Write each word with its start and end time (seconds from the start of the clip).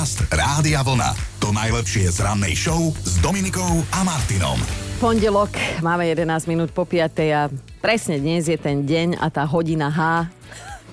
Podcast 0.00 0.32
Rádia 0.32 0.80
Vlna. 0.80 1.12
To 1.44 1.52
najlepšie 1.52 2.08
z 2.08 2.24
rannej 2.24 2.56
show 2.56 2.88
s 3.04 3.20
Dominikou 3.20 3.84
a 3.92 4.00
Martinom. 4.00 4.56
Pondelok, 4.96 5.52
máme 5.84 6.08
11 6.08 6.48
minút 6.48 6.72
po 6.72 6.88
5 6.88 7.20
a 7.28 7.52
presne 7.84 8.16
dnes 8.16 8.48
je 8.48 8.56
ten 8.56 8.88
deň 8.88 9.20
a 9.20 9.28
tá 9.28 9.44
hodina 9.44 9.92
H, 9.92 10.24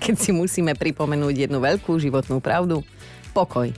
keď 0.04 0.16
si 0.20 0.36
musíme 0.36 0.76
pripomenúť 0.76 1.48
jednu 1.48 1.64
veľkú 1.64 1.96
životnú 1.96 2.44
pravdu. 2.44 2.84
Pokoj. 3.32 3.72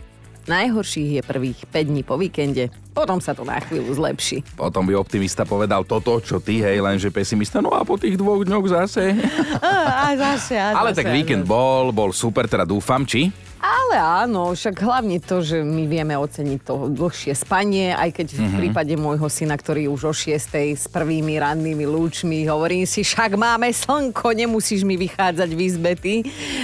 Najhorších 0.50 1.22
je 1.22 1.22
prvých 1.22 1.62
5 1.62 1.78
dní 1.94 2.02
po 2.02 2.18
víkende, 2.18 2.74
potom 2.92 3.22
sa 3.22 3.32
to 3.32 3.48
na 3.48 3.62
chvíľu 3.62 3.96
zlepší. 3.96 4.44
Potom 4.58 4.84
by 4.84 4.94
optimista 4.98 5.48
povedal 5.48 5.86
toto, 5.88 6.20
čo 6.20 6.42
ty, 6.42 6.60
hej, 6.60 6.82
lenže 6.84 7.14
pesimista, 7.14 7.64
no 7.64 7.72
a 7.72 7.86
po 7.88 7.96
tých 7.96 8.20
dvoch 8.20 8.44
dňoch 8.44 8.66
zase. 8.68 9.14
A, 9.60 10.12
a 10.12 10.18
zase, 10.18 10.56
a 10.56 10.76
Ale 10.76 10.92
zase, 10.92 11.00
tak 11.04 11.14
víkend 11.14 11.44
zase. 11.46 11.52
bol, 11.52 11.92
bol 11.92 12.12
super, 12.12 12.48
teda 12.48 12.64
dúfam, 12.68 13.04
či? 13.06 13.32
Ale 13.60 14.00
áno, 14.00 14.56
však 14.56 14.80
hlavne 14.80 15.20
to, 15.20 15.44
že 15.44 15.60
my 15.60 15.84
vieme 15.84 16.16
oceniť 16.16 16.60
to 16.64 16.88
dlhšie 16.96 17.36
spanie, 17.36 17.92
aj 17.92 18.16
keď 18.16 18.28
v 18.40 18.54
prípade 18.56 18.96
môjho 18.96 19.28
syna, 19.28 19.60
ktorý 19.60 19.92
už 19.92 20.02
o 20.08 20.14
6 20.16 20.80
s 20.80 20.88
prvými 20.88 21.36
rannými 21.44 21.84
lúčmi, 21.84 22.48
hovorím 22.48 22.88
si, 22.88 23.04
však 23.04 23.36
máme 23.36 23.68
slnko, 23.68 24.32
nemusíš 24.32 24.88
mi 24.88 24.96
vychádzať 24.96 25.50
v 25.52 25.60
izbety. 25.60 26.16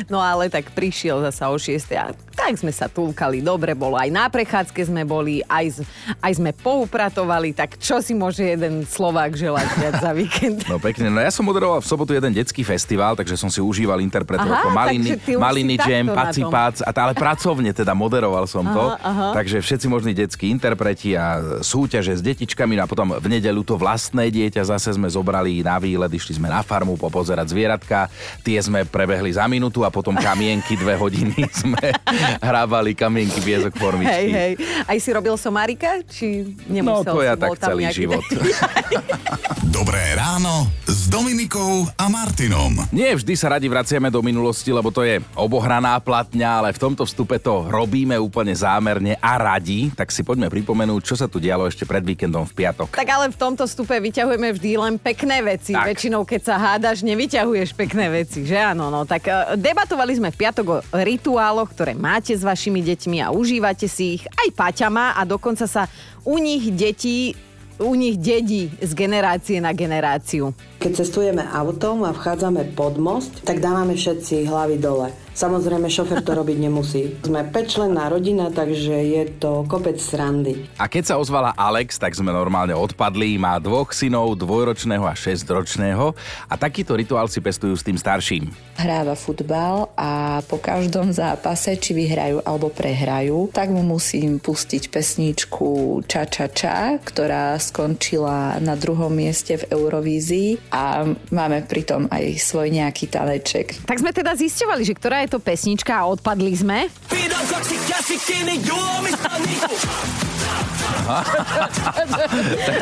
No 0.07 0.23
ale 0.23 0.47
tak 0.47 0.71
prišiel 0.71 1.19
zasa 1.19 1.51
o 1.51 1.59
6 1.59 1.83
a 1.99 2.15
tak 2.35 2.55
sme 2.55 2.71
sa 2.71 2.87
túlkali, 2.87 3.43
dobre 3.43 3.75
bolo, 3.75 3.99
aj 3.99 4.11
na 4.11 4.31
prechádzke 4.31 4.87
sme 4.87 5.03
boli, 5.03 5.43
aj, 5.51 5.83
aj 6.21 6.31
sme 6.39 6.51
poupratovali, 6.55 7.51
tak 7.51 7.79
čo 7.79 7.99
si 7.99 8.15
môže 8.15 8.43
jeden 8.43 8.83
Slovák 8.87 9.35
želať 9.35 9.67
viac 9.79 9.95
za 9.99 10.11
víkend? 10.15 10.63
No 10.65 10.79
pekne, 10.81 11.11
no 11.11 11.19
ja 11.19 11.29
som 11.29 11.43
moderoval 11.43 11.81
v 11.83 11.87
sobotu 11.87 12.11
jeden 12.15 12.31
detský 12.31 12.63
festival, 12.63 13.17
takže 13.19 13.35
som 13.35 13.51
si 13.51 13.59
užíval 13.59 13.99
interpretov 14.01 14.47
Aha, 14.47 14.61
ako 14.61 14.69
Maliny, 14.71 15.09
Maliny 15.35 15.75
Jam, 15.81 16.07
na 16.09 16.13
tom. 16.13 16.17
Pacipác, 16.17 16.75
a 16.85 16.89
tá, 16.91 17.09
ale 17.09 17.13
pracovne 17.17 17.71
teda 17.71 17.91
moderoval 17.97 18.45
som 18.45 18.63
to. 18.65 18.95
Aha. 18.95 19.35
Takže 19.35 19.59
všetci 19.59 19.87
možní 19.89 20.13
detskí 20.15 20.47
interpreti 20.47 21.17
a 21.17 21.59
súťaže 21.59 22.15
s 22.15 22.21
detičkami 22.21 22.77
no 22.77 22.83
a 22.83 22.89
potom 22.89 23.17
v 23.17 23.27
nedeľu 23.27 23.65
to 23.65 23.75
vlastné 23.75 24.29
dieťa 24.29 24.67
zase 24.69 24.93
sme 24.93 25.09
zobrali 25.09 25.65
na 25.65 25.81
výlet, 25.81 26.11
išli 26.13 26.37
sme 26.37 26.47
na 26.47 26.61
farmu 26.61 26.95
popozerať 26.95 27.51
zvieratka, 27.51 28.07
tie 28.45 28.57
sme 28.61 28.85
prebehli 28.85 29.33
za 29.33 29.49
minútu 29.49 29.81
a 29.81 29.89
potom 29.89 30.13
kamienky 30.15 30.77
dve 30.77 30.95
hodiny 30.97 31.47
sme 31.65 31.93
hrávali 32.39 32.93
kamienky 32.93 33.41
piesok 33.41 33.73
formičky. 33.77 34.13
Hej, 34.13 34.27
hej. 34.31 34.51
Aj 34.85 34.97
si 35.01 35.09
robil 35.09 35.33
somárika? 35.39 36.04
Či 36.05 36.55
No 36.69 36.73
nemusel 37.01 37.13
to 37.13 37.21
ja 37.21 37.33
tak 37.33 37.57
celý 37.57 37.89
nejaký- 37.89 37.97
život. 37.97 38.23
Dobré 39.75 40.15
ráno 40.15 40.71
s 40.87 41.11
Dominikou 41.11 41.83
a 41.99 42.07
Martinom. 42.07 42.71
Nie 42.95 43.11
vždy 43.11 43.35
sa 43.35 43.51
radi 43.51 43.67
vraciame 43.67 44.07
do 44.07 44.23
minulosti, 44.23 44.71
lebo 44.71 44.87
to 44.87 45.03
je 45.03 45.19
obohraná 45.35 45.99
platňa, 45.99 46.63
ale 46.63 46.69
v 46.71 46.79
tomto 46.79 47.03
vstupe 47.03 47.35
to 47.37 47.67
robíme 47.67 48.15
úplne 48.15 48.55
zámerne 48.55 49.19
a 49.19 49.35
radi. 49.35 49.91
Tak 49.91 50.15
si 50.15 50.23
poďme 50.23 50.47
pripomenúť, 50.47 51.01
čo 51.03 51.19
sa 51.19 51.27
tu 51.27 51.43
dialo 51.43 51.67
ešte 51.67 51.83
pred 51.83 51.99
víkendom 51.99 52.47
v 52.47 52.53
piatok. 52.55 52.95
Tak 52.95 53.09
ale 53.09 53.27
v 53.27 53.35
tomto 53.35 53.67
stupe 53.67 53.99
vyťahujeme 53.99 54.55
vždy 54.55 54.71
len 54.79 54.95
pekné 54.95 55.43
veci. 55.43 55.75
Tak. 55.75 55.91
Väčšinou, 55.91 56.23
keď 56.23 56.41
sa 56.41 56.55
hádaš, 56.55 57.03
nevyťahuješ 57.03 57.75
pekné 57.75 58.07
veci, 58.07 58.47
že 58.47 58.55
áno? 58.55 58.87
No, 58.87 59.03
tak 59.03 59.27
e, 59.27 59.59
debatovali 59.59 60.15
sme 60.15 60.31
v 60.31 60.39
piatok 60.39 60.65
o 60.71 60.77
rituáloch, 60.95 61.75
ktoré 61.75 61.91
máte 61.91 62.31
s 62.31 62.47
vašimi 62.47 62.79
deťmi 62.79 63.19
a 63.19 63.35
užívate 63.35 63.91
si 63.91 64.15
ich. 64.15 64.23
Aj 64.31 64.47
Paťa 64.55 64.87
má 64.87 65.11
a 65.11 65.27
dokonca 65.27 65.67
sa 65.67 65.91
u 66.25 66.37
nich 66.37 66.71
detí 66.71 67.35
u 67.75 67.91
nich 67.95 68.15
dedí 68.15 68.71
z 68.79 68.95
generácie 68.95 69.59
na 69.59 69.75
generáciu. 69.75 70.55
Keď 70.79 70.91
cestujeme 70.95 71.43
autom 71.43 72.07
a 72.07 72.15
vchádzame 72.15 72.71
pod 72.71 72.95
most, 72.95 73.43
tak 73.43 73.59
dávame 73.59 73.99
všetci 73.99 74.47
hlavy 74.47 74.79
dole. 74.79 75.11
Samozrejme, 75.35 75.91
šofer 75.91 76.23
to 76.23 76.31
robiť 76.31 76.57
nemusí. 76.63 77.19
Sme 77.19 77.43
päťčlenná 77.43 78.07
rodina, 78.07 78.47
takže 78.55 78.95
je 79.03 79.23
to 79.35 79.67
kopec 79.67 79.99
srandy. 79.99 80.63
A 80.79 80.87
keď 80.87 81.11
sa 81.11 81.15
ozvala 81.19 81.51
Alex, 81.59 81.99
tak 81.99 82.15
sme 82.15 82.31
normálne 82.31 82.71
odpadli. 82.71 83.35
Má 83.35 83.59
dvoch 83.59 83.91
synov, 83.91 84.39
dvojročného 84.39 85.03
a 85.03 85.11
šesťročného. 85.11 86.15
A 86.47 86.53
takýto 86.55 86.95
rituál 86.95 87.27
si 87.27 87.43
pestujú 87.43 87.75
s 87.75 87.83
tým 87.83 87.99
starším. 87.99 88.47
hráva 88.75 89.15
futbal 89.15 89.89
a 89.95 90.39
po 90.45 90.59
každom 90.59 91.09
zápase, 91.09 91.79
či 91.79 91.95
vyhrajú 91.95 92.43
alebo 92.43 92.67
prehrajú, 92.69 93.49
tak 93.55 93.71
mu 93.71 93.81
musím 93.81 94.37
pustiť 94.37 94.91
pesničku 94.91 96.03
Ča 96.05 96.27
Ča 96.27 96.47
Ča, 96.51 96.99
ktorá 96.99 97.55
skončila 97.59 98.59
na 98.59 98.75
druhom 98.75 99.11
mieste 99.11 99.55
v 99.55 99.71
Eurovízii 99.71 100.71
a 100.71 101.07
máme 101.31 101.63
pritom 101.65 102.11
aj 102.11 102.39
svoj 102.39 102.71
nejaký 102.71 103.07
taneček. 103.07 103.87
Tak 103.87 103.99
sme 104.03 104.11
teda 104.11 104.35
zisťovali, 104.35 104.83
že 104.83 104.93
ktorá 104.93 105.17
je 105.23 105.24
to 105.27 105.39
pesnička 105.39 105.93
a 105.95 106.07
odpadli 106.09 106.53
sme. 106.55 106.87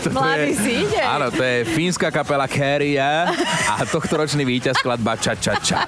Mladý 0.10 0.52
je- 0.56 0.60
si 0.60 0.72
ide. 0.88 1.02
Áno, 1.04 1.28
to 1.28 1.44
je 1.44 1.68
fínska 1.68 2.08
kapela 2.08 2.48
Keria 2.48 3.28
a 3.68 3.84
tohtoročný 3.84 4.48
víťaz 4.48 4.80
skladba 4.80 5.20
Ča 5.20 5.36
Ča 5.36 5.60
Ča. 5.60 5.80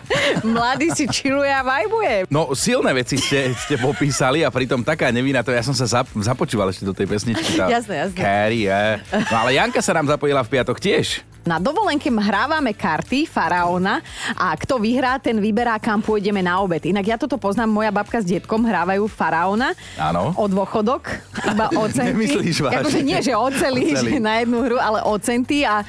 Mladý 0.44 0.91
si 0.91 1.08
čiluje 1.08 1.47
a 1.47 1.63
vajbuje. 1.63 2.28
No, 2.28 2.52
silné 2.52 2.91
veci 2.91 3.16
ste, 3.16 3.56
ste 3.56 3.75
popísali 3.80 4.44
a 4.44 4.52
pritom 4.52 4.84
taká 4.84 5.09
nevina, 5.16 5.41
to 5.41 5.56
ja 5.56 5.63
som 5.63 5.74
sa 5.74 5.88
zap, 5.88 6.08
započúval 6.12 6.69
ešte 6.72 6.84
do 6.84 6.91
tej 6.91 7.08
pesničky. 7.08 7.56
Tá 7.56 7.72
Jasné, 7.72 8.09
jasné. 8.09 8.18
Keria. 8.19 9.00
No 9.31 9.36
ale 9.40 9.56
Janka 9.56 9.80
sa 9.80 9.96
nám 9.96 10.12
zapojila 10.12 10.44
v 10.44 10.50
piatok 10.52 10.78
tiež. 10.78 11.24
Na 11.46 11.62
dovolenke 11.62 12.09
hrávame 12.09 12.74
karty 12.74 13.30
Faraóna 13.30 14.02
a 14.34 14.50
kto 14.57 14.81
vyhrá, 14.81 15.22
ten 15.22 15.38
vyberá, 15.38 15.78
kam 15.78 16.02
pôjdeme 16.02 16.42
na 16.42 16.57
obed. 16.57 16.81
Inak 16.81 17.06
ja 17.06 17.22
toto 17.22 17.38
poznám, 17.38 17.69
moja 17.69 17.94
babka 17.94 18.18
s 18.18 18.25
detkom 18.25 18.66
hrávajú 18.66 19.06
Faraóna. 19.06 19.78
Áno. 19.94 20.34
O 20.34 20.50
dôchodok, 20.50 21.06
iba 21.46 21.65
o 21.72 21.84
centy. 21.90 22.12
Nemyslíš 22.14 22.58
vážne? 22.62 22.81
Akože 22.81 23.00
nie, 23.02 23.20
že 23.20 23.34
o 23.34 23.48
celý, 23.50 23.84
O 23.90 23.96
celý. 23.96 24.12
že 24.12 24.20
na 24.20 24.34
jednu 24.42 24.58
hru, 24.62 24.78
ale 24.78 25.00
o 25.02 25.16
centy 25.18 25.66
a 25.66 25.81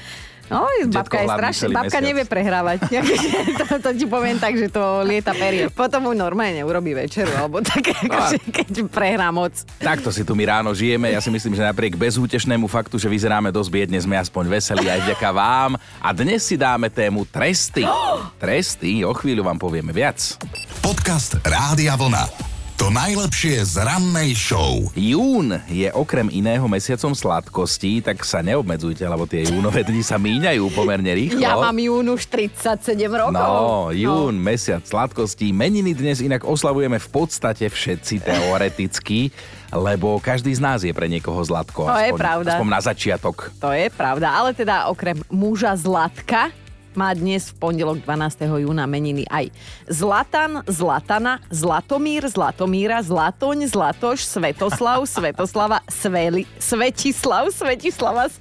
No, 0.47 0.63
babka 0.95 1.19
je 1.19 1.29
strašne, 1.29 1.67
babka 1.75 1.99
mesiac. 1.99 2.07
nevie 2.07 2.25
prehrávať. 2.25 2.79
to, 3.61 3.65
to 3.83 3.91
ti 3.99 4.07
poviem 4.07 4.39
tak, 4.39 4.55
že 4.55 4.71
to 4.71 5.03
lieta 5.03 5.35
perie. 5.35 5.67
Potom 5.67 6.07
mu 6.07 6.15
normálne 6.15 6.63
urobí 6.63 6.95
večeru, 6.95 7.35
alebo 7.35 7.59
tak, 7.59 7.83
akože, 8.07 8.39
keď 8.55 8.87
prehrá 8.87 9.35
moc. 9.35 9.67
Takto 9.83 10.15
si 10.15 10.23
tu 10.23 10.39
my 10.39 10.47
ráno 10.47 10.71
žijeme. 10.71 11.11
Ja 11.11 11.19
si 11.19 11.35
myslím, 11.35 11.59
že 11.59 11.67
napriek 11.67 11.99
bezútešnému 11.99 12.71
faktu, 12.71 12.95
že 12.95 13.11
vyzeráme 13.11 13.51
dosť 13.51 13.71
biedne, 13.75 13.99
sme 13.99 14.15
aspoň 14.15 14.45
veselí 14.47 14.87
aj 14.87 15.11
vďaka 15.11 15.31
vám. 15.35 15.71
A 15.99 16.09
dnes 16.15 16.47
si 16.47 16.55
dáme 16.55 16.95
tému 16.95 17.27
tresty. 17.27 17.83
Tresty, 18.43 19.03
o 19.03 19.11
chvíľu 19.11 19.43
vám 19.43 19.59
povieme 19.59 19.91
viac. 19.91 20.39
Podcast 20.79 21.43
Rádia 21.43 21.99
Vlna. 21.99 22.56
To 22.77 22.93
najlepšie 22.93 23.65
z 23.65 23.89
rannej 23.89 24.37
show. 24.37 24.93
Jún 24.93 25.49
je 25.65 25.89
okrem 25.97 26.29
iného 26.29 26.69
mesiacom 26.69 27.17
sladkostí, 27.17 28.05
tak 28.05 28.21
sa 28.21 28.45
neobmedzujte, 28.45 29.01
lebo 29.09 29.25
tie 29.25 29.49
júnové 29.49 29.81
dni 29.81 30.05
sa 30.05 30.21
míňajú 30.21 30.69
pomerne 30.77 31.09
rýchlo. 31.17 31.41
Ja 31.41 31.57
mám 31.57 31.73
jún 31.73 32.05
už 32.13 32.29
37 32.29 33.01
rokov. 33.09 33.33
No, 33.33 33.89
jún, 33.97 34.37
mesiac 34.37 34.85
sladkostí. 34.85 35.57
Meniny 35.57 35.97
dnes 35.97 36.21
inak 36.21 36.45
oslavujeme 36.45 37.01
v 37.01 37.09
podstate 37.09 37.65
všetci 37.65 38.21
teoreticky, 38.21 39.33
lebo 39.73 40.21
každý 40.21 40.53
z 40.53 40.61
nás 40.61 40.85
je 40.85 40.93
pre 40.93 41.09
niekoho 41.09 41.41
zlatko. 41.49 41.89
To 41.89 41.97
je 41.97 42.13
aspoň, 42.13 42.21
pravda. 42.21 42.51
Aspoň 42.61 42.69
na 42.69 42.81
začiatok. 42.85 43.37
To 43.57 43.73
je 43.73 43.89
pravda, 43.89 44.37
ale 44.37 44.53
teda 44.53 44.93
okrem 44.93 45.17
muža 45.33 45.73
Zlatka 45.81 46.53
má 46.97 47.13
dnes 47.13 47.53
v 47.53 47.61
pondelok 47.61 48.03
12. 48.03 48.49
júna 48.67 48.89
meniny 48.89 49.29
aj 49.29 49.53
Zlatan, 49.87 50.65
Zlatana, 50.65 51.39
Zlatomír, 51.53 52.25
Zlatomíra, 52.27 53.05
Zlatoň, 53.05 53.69
Zlatoš, 53.69 54.25
Svetoslav, 54.25 55.05
Svetoslava, 55.05 55.85
Sveli, 55.87 56.49
Svetislav, 56.59 57.53
Svetislava, 57.53 58.33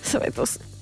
Svetos... 0.00 0.73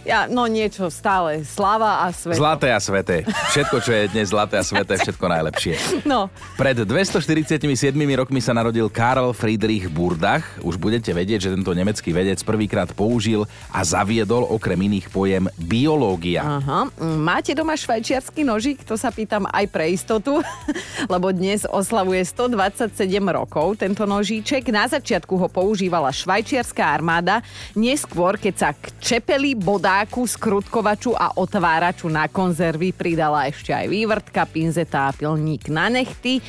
Ja, 0.00 0.24
no 0.24 0.48
niečo 0.48 0.88
stále. 0.88 1.44
Slava 1.44 2.08
a 2.08 2.08
Sveto. 2.08 2.40
Zlaté 2.40 2.72
a 2.72 2.80
sveté. 2.80 3.28
Všetko, 3.52 3.76
čo 3.84 3.92
je 3.92 4.02
dnes 4.08 4.32
zlaté 4.32 4.56
a 4.56 4.64
sveté, 4.64 4.96
všetko 4.96 5.26
najlepšie. 5.28 5.74
No, 6.08 6.32
Pred 6.56 6.88
247 6.88 7.92
rokmi 8.16 8.40
sa 8.40 8.56
narodil 8.56 8.88
Karl 8.88 9.36
Friedrich 9.36 9.92
Burdach. 9.92 10.40
Už 10.64 10.80
budete 10.80 11.12
vedieť, 11.12 11.48
že 11.48 11.52
tento 11.52 11.76
nemecký 11.76 12.16
vedec 12.16 12.40
prvýkrát 12.40 12.88
použil 12.96 13.44
a 13.68 13.84
zaviedol 13.84 14.48
okrem 14.48 14.80
iných 14.88 15.12
pojem 15.12 15.44
biológia. 15.60 16.48
Aha. 16.48 16.88
Máte 17.20 17.52
doma 17.52 17.76
švajčiarsky 17.76 18.40
nožík? 18.40 18.80
To 18.88 18.96
sa 18.96 19.12
pýtam 19.12 19.44
aj 19.52 19.68
pre 19.68 19.92
istotu, 19.92 20.40
lebo 21.12 21.28
dnes 21.28 21.68
oslavuje 21.68 22.24
127 22.24 22.96
rokov 23.28 23.76
tento 23.76 24.08
nožíček. 24.08 24.64
Na 24.72 24.88
začiatku 24.88 25.36
ho 25.36 25.48
používala 25.52 26.08
švajčiarská 26.08 26.88
armáda, 26.88 27.44
neskôr, 27.76 28.40
keď 28.40 28.54
sa 28.56 28.70
k 28.72 28.88
čepeli 28.96 29.52
bodaj 29.52 29.89
vtáku, 29.90 30.22
skrutkovaču 30.22 31.18
a 31.18 31.34
otváraču 31.34 32.06
na 32.06 32.30
konzervy. 32.30 32.94
Pridala 32.94 33.50
ešte 33.50 33.74
aj 33.74 33.90
vývrtka, 33.90 34.46
pinzeta 34.46 35.10
a 35.10 35.14
pilník 35.14 35.66
na 35.66 35.90
nechty. 35.90 36.38
E, 36.38 36.42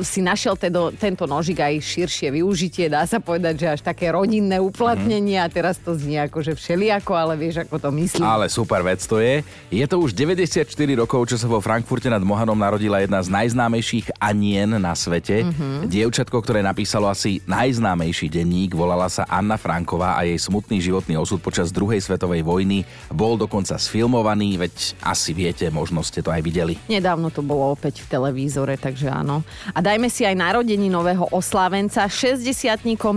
si 0.00 0.24
našiel 0.24 0.56
tedo, 0.56 0.88
tento 0.88 1.28
nožik 1.28 1.60
aj 1.60 1.76
širšie 1.76 2.32
využitie. 2.40 2.88
Dá 2.88 3.04
sa 3.04 3.20
povedať, 3.20 3.54
že 3.60 3.66
až 3.68 3.80
také 3.84 4.08
rodinné 4.08 4.56
uplatnenie 4.64 5.36
a 5.36 5.52
teraz 5.52 5.76
to 5.76 5.92
znie 5.92 6.24
ako, 6.24 6.40
že 6.40 6.56
všelijako, 6.56 7.12
ale 7.12 7.36
vieš, 7.36 7.68
ako 7.68 7.76
to 7.76 7.88
myslím. 8.00 8.24
Ale 8.24 8.48
super 8.48 8.80
vec 8.80 9.04
to 9.04 9.20
je. 9.20 9.44
Je 9.68 9.84
to 9.84 10.00
už 10.00 10.16
94 10.16 10.64
rokov, 10.96 11.28
čo 11.28 11.36
sa 11.36 11.44
vo 11.52 11.60
Frankfurte 11.60 12.08
nad 12.08 12.24
Mohanom 12.24 12.56
narodila 12.56 13.04
jedna 13.04 13.20
z 13.20 13.28
najznámejších 13.28 14.16
anien 14.16 14.80
na 14.80 14.96
svete. 14.96 15.44
Mm-hmm. 15.44 15.84
Dievčatko, 15.84 16.40
ktoré 16.40 16.64
napísalo 16.64 17.12
asi 17.12 17.44
najznámejší 17.44 18.32
denník, 18.32 18.72
volala 18.72 19.12
sa 19.12 19.28
Anna 19.28 19.60
Franková 19.60 20.16
a 20.16 20.24
jej 20.24 20.40
smutný 20.40 20.80
životný 20.80 21.20
osud 21.20 21.44
počas 21.44 21.68
druhej 21.68 22.00
svetovej 22.00 22.40
vojny 22.40 22.69
bol 23.10 23.34
dokonca 23.34 23.74
sfilmovaný, 23.74 24.60
veď 24.60 24.74
asi 25.02 25.34
viete, 25.34 25.66
možno 25.74 26.06
ste 26.06 26.22
to 26.22 26.30
aj 26.30 26.42
videli. 26.42 26.78
Nedávno 26.86 27.28
to 27.34 27.42
bolo 27.42 27.74
opäť 27.74 28.06
v 28.06 28.10
televízore, 28.14 28.78
takže 28.78 29.10
áno. 29.10 29.42
A 29.74 29.78
dajme 29.82 30.06
si 30.06 30.22
aj 30.22 30.38
narodení 30.38 30.86
nového 30.86 31.26
oslávenca. 31.34 32.06
60 32.06 32.46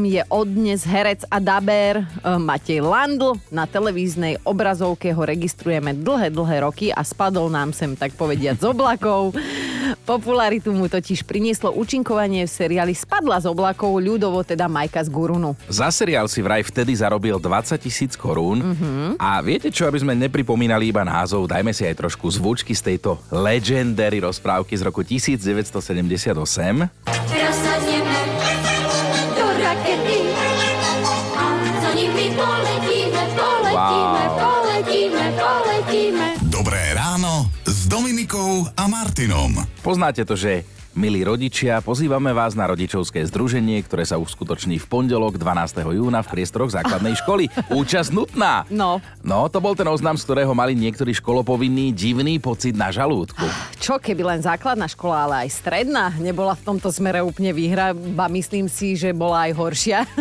je 0.09 0.21
od 0.29 0.47
dnes 0.49 0.81
herec 0.85 1.25
a 1.29 1.37
daber 1.37 2.01
e, 2.01 2.03
Matej 2.37 2.81
Landl. 2.81 3.37
Na 3.53 3.69
televíznej 3.69 4.41
obrazovke 4.47 5.13
ho 5.13 5.23
registrujeme 5.25 5.93
dlhé, 5.93 6.33
dlhé 6.33 6.57
roky 6.65 6.87
a 6.89 7.01
spadol 7.05 7.51
nám 7.51 7.75
sem 7.75 7.93
tak 7.93 8.15
povediať 8.17 8.61
z 8.61 8.65
oblakov. 8.71 9.35
Popularitu 10.03 10.73
mu 10.73 10.89
totiž 10.89 11.23
prinieslo 11.23 11.71
účinkovanie 11.73 12.43
v 12.43 12.51
seriáli 12.51 12.93
Spadla 12.97 13.37
z 13.39 13.47
oblakov 13.49 14.01
ľudovo 14.01 14.41
teda 14.41 14.65
Majka 14.65 15.05
z 15.05 15.09
Gurunu. 15.13 15.53
Za 15.69 15.93
seriál 15.93 16.25
si 16.27 16.41
vraj 16.41 16.65
vtedy 16.65 16.97
zarobil 16.97 17.37
20 17.37 17.77
tisíc 17.77 18.17
korún 18.17 18.59
mm-hmm. 18.59 19.21
a 19.21 19.39
viete 19.39 19.69
čo, 19.69 19.85
aby 19.85 20.01
sme 20.01 20.13
nepripomínali 20.17 20.89
iba 20.89 21.05
názov, 21.05 21.47
dajme 21.47 21.71
si 21.71 21.85
aj 21.85 22.01
trošku 22.01 22.27
zvučky 22.29 22.73
z 22.73 22.93
tejto 22.93 23.21
legendary 23.29 24.19
rozprávky 24.19 24.73
z 24.75 24.81
roku 24.83 25.05
1978. 25.05 25.79
Teraz 27.29 27.55
sadneme 27.61 28.19
do 29.37 29.45
rakety 29.61 30.19
a 31.37 31.45
za 31.81 31.91
nimi 31.95 32.33
poletíme, 32.33 33.21
poletíme, 33.37 34.21
Wow. 34.33 34.42
Dominikou 38.23 38.71
a 38.79 38.87
Martinom. 38.87 39.51
Poznáte 39.83 40.23
to, 40.23 40.39
že 40.39 40.63
Milí 40.95 41.27
rodičia, 41.27 41.83
pozývame 41.83 42.31
vás 42.31 42.55
na 42.55 42.69
rodičovské 42.71 43.19
združenie, 43.27 43.83
ktoré 43.83 44.07
sa 44.07 44.15
uskutoční 44.15 44.79
v 44.79 44.87
pondelok 44.87 45.35
12. 45.35 45.83
júna 45.91 46.23
v 46.23 46.31
priestoroch 46.31 46.71
základnej 46.71 47.19
školy. 47.19 47.51
Účasť 47.83 48.15
nutná! 48.15 48.63
No. 48.71 49.03
No, 49.27 49.51
to 49.51 49.59
bol 49.59 49.75
ten 49.75 49.89
oznam, 49.91 50.15
z 50.15 50.23
ktorého 50.23 50.55
mali 50.55 50.71
niektorí 50.71 51.11
školopovinní 51.11 51.91
divný 51.91 52.39
pocit 52.39 52.79
na 52.79 52.95
žalúdku. 52.95 53.43
Čo 53.75 53.99
keby 53.99 54.23
len 54.23 54.39
základná 54.39 54.87
škola, 54.87 55.27
ale 55.27 55.35
aj 55.43 55.59
stredná 55.59 56.15
nebola 56.15 56.55
v 56.55 56.63
tomto 56.63 56.95
smere 56.95 57.19
úplne 57.19 57.51
výhra, 57.51 57.91
ba 57.91 58.31
myslím 58.31 58.71
si, 58.71 58.95
že 58.95 59.11
bola 59.11 59.51
aj 59.51 59.51
horšia. 59.51 59.99